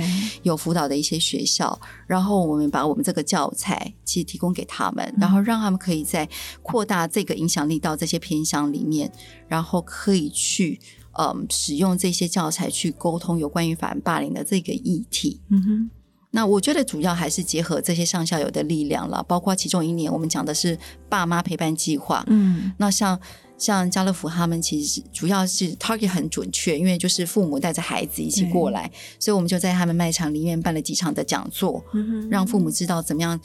[0.42, 6.28] 有辅导的一些学校，然后我们把我们这个教材其实提供给他们，然后让他们可以在
[6.62, 9.10] 扩大这个影响力到这些偏乡里面，
[9.48, 10.78] 然后可以去。
[11.18, 15.40] 嗯，使用这些教材去沟通有关于反霸凌的这个议题。
[15.50, 15.90] 嗯哼，
[16.30, 22.24] 那我觉得主要还是结合这些上下游的力量了，包括其中一年我们讲的是爸妈陪伴计划。
[22.28, 23.20] 嗯，那像
[23.58, 33.38] 像家乐福他们其实主要是 target 很准确，因为就是父母带着孩子一起过来，所以我们就在他们卖场里面办了几场的讲座，嗯，让父母知道怎么样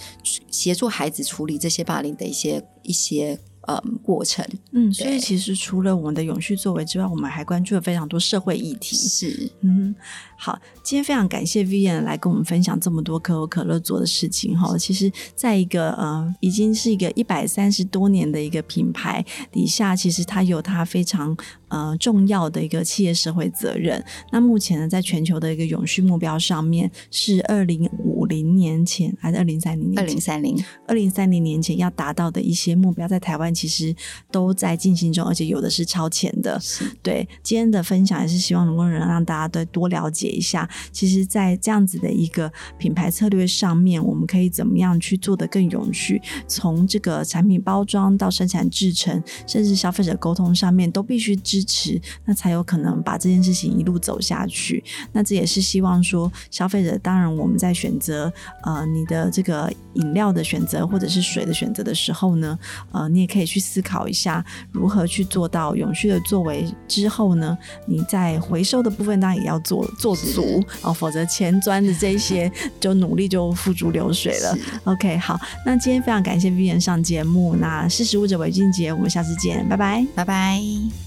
[0.49, 3.37] 协助孩子处理这些霸凌的一些一些。
[3.67, 8.95] 嗯，过程，嗯，所以其实除了我们的永续作为之外，我们还关注了非常多社会议题。
[8.95, 9.93] 是，嗯，
[10.37, 14.77] 好，今天非常感谢 Vivian 来跟我们分享这么多可口可乐做的事情哈。
[14.77, 21.35] 其实，在一个呃，已经是一个一百三十多年的一个品牌底下，其实它有它非常。
[21.69, 24.03] 呃，重要的一个企业社会责任。
[24.31, 29.99] 那目前呢，在全球的一个永续目标上面，是二零五零年前还是二零三零年？
[29.99, 33.93] 二零三零，二零三零年前要达到的一些目标，在台湾其实
[34.31, 36.57] 都在进行中，而且有的是超前的。
[37.03, 46.21] 对，今天的分享也是希望能够能让大家都多了解一下，其实，在这样子的一个品牌策略上面，我们可以怎么样去做的更永续？
[46.47, 51.56] 从这个产品包装到生产制成，甚至消费者沟通上面，都必须知。
[51.57, 54.83] 支持，那才有可能把这件事情一路走下去。
[55.11, 58.31] 那这也是希望说，消费者当然我们在选择
[58.63, 62.57] 呃你的这个饮料的选择或者是水的选择的时候呢，
[62.91, 66.65] 呃，你也可以去思考一下如何去做到永续的作为。
[66.87, 74.57] 之后呢，你在回收的部分当然也要做做足哦，否则前端的这些 就努力就付诸流水了。
[74.83, 81.06] OK，好，那今天非常感谢 Vivian 上节目，那识时务者为俊杰，我们下次见，拜拜，拜拜。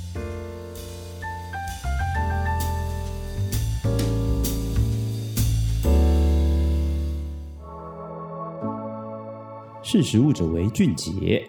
[9.92, 11.44] 识时务者为俊杰。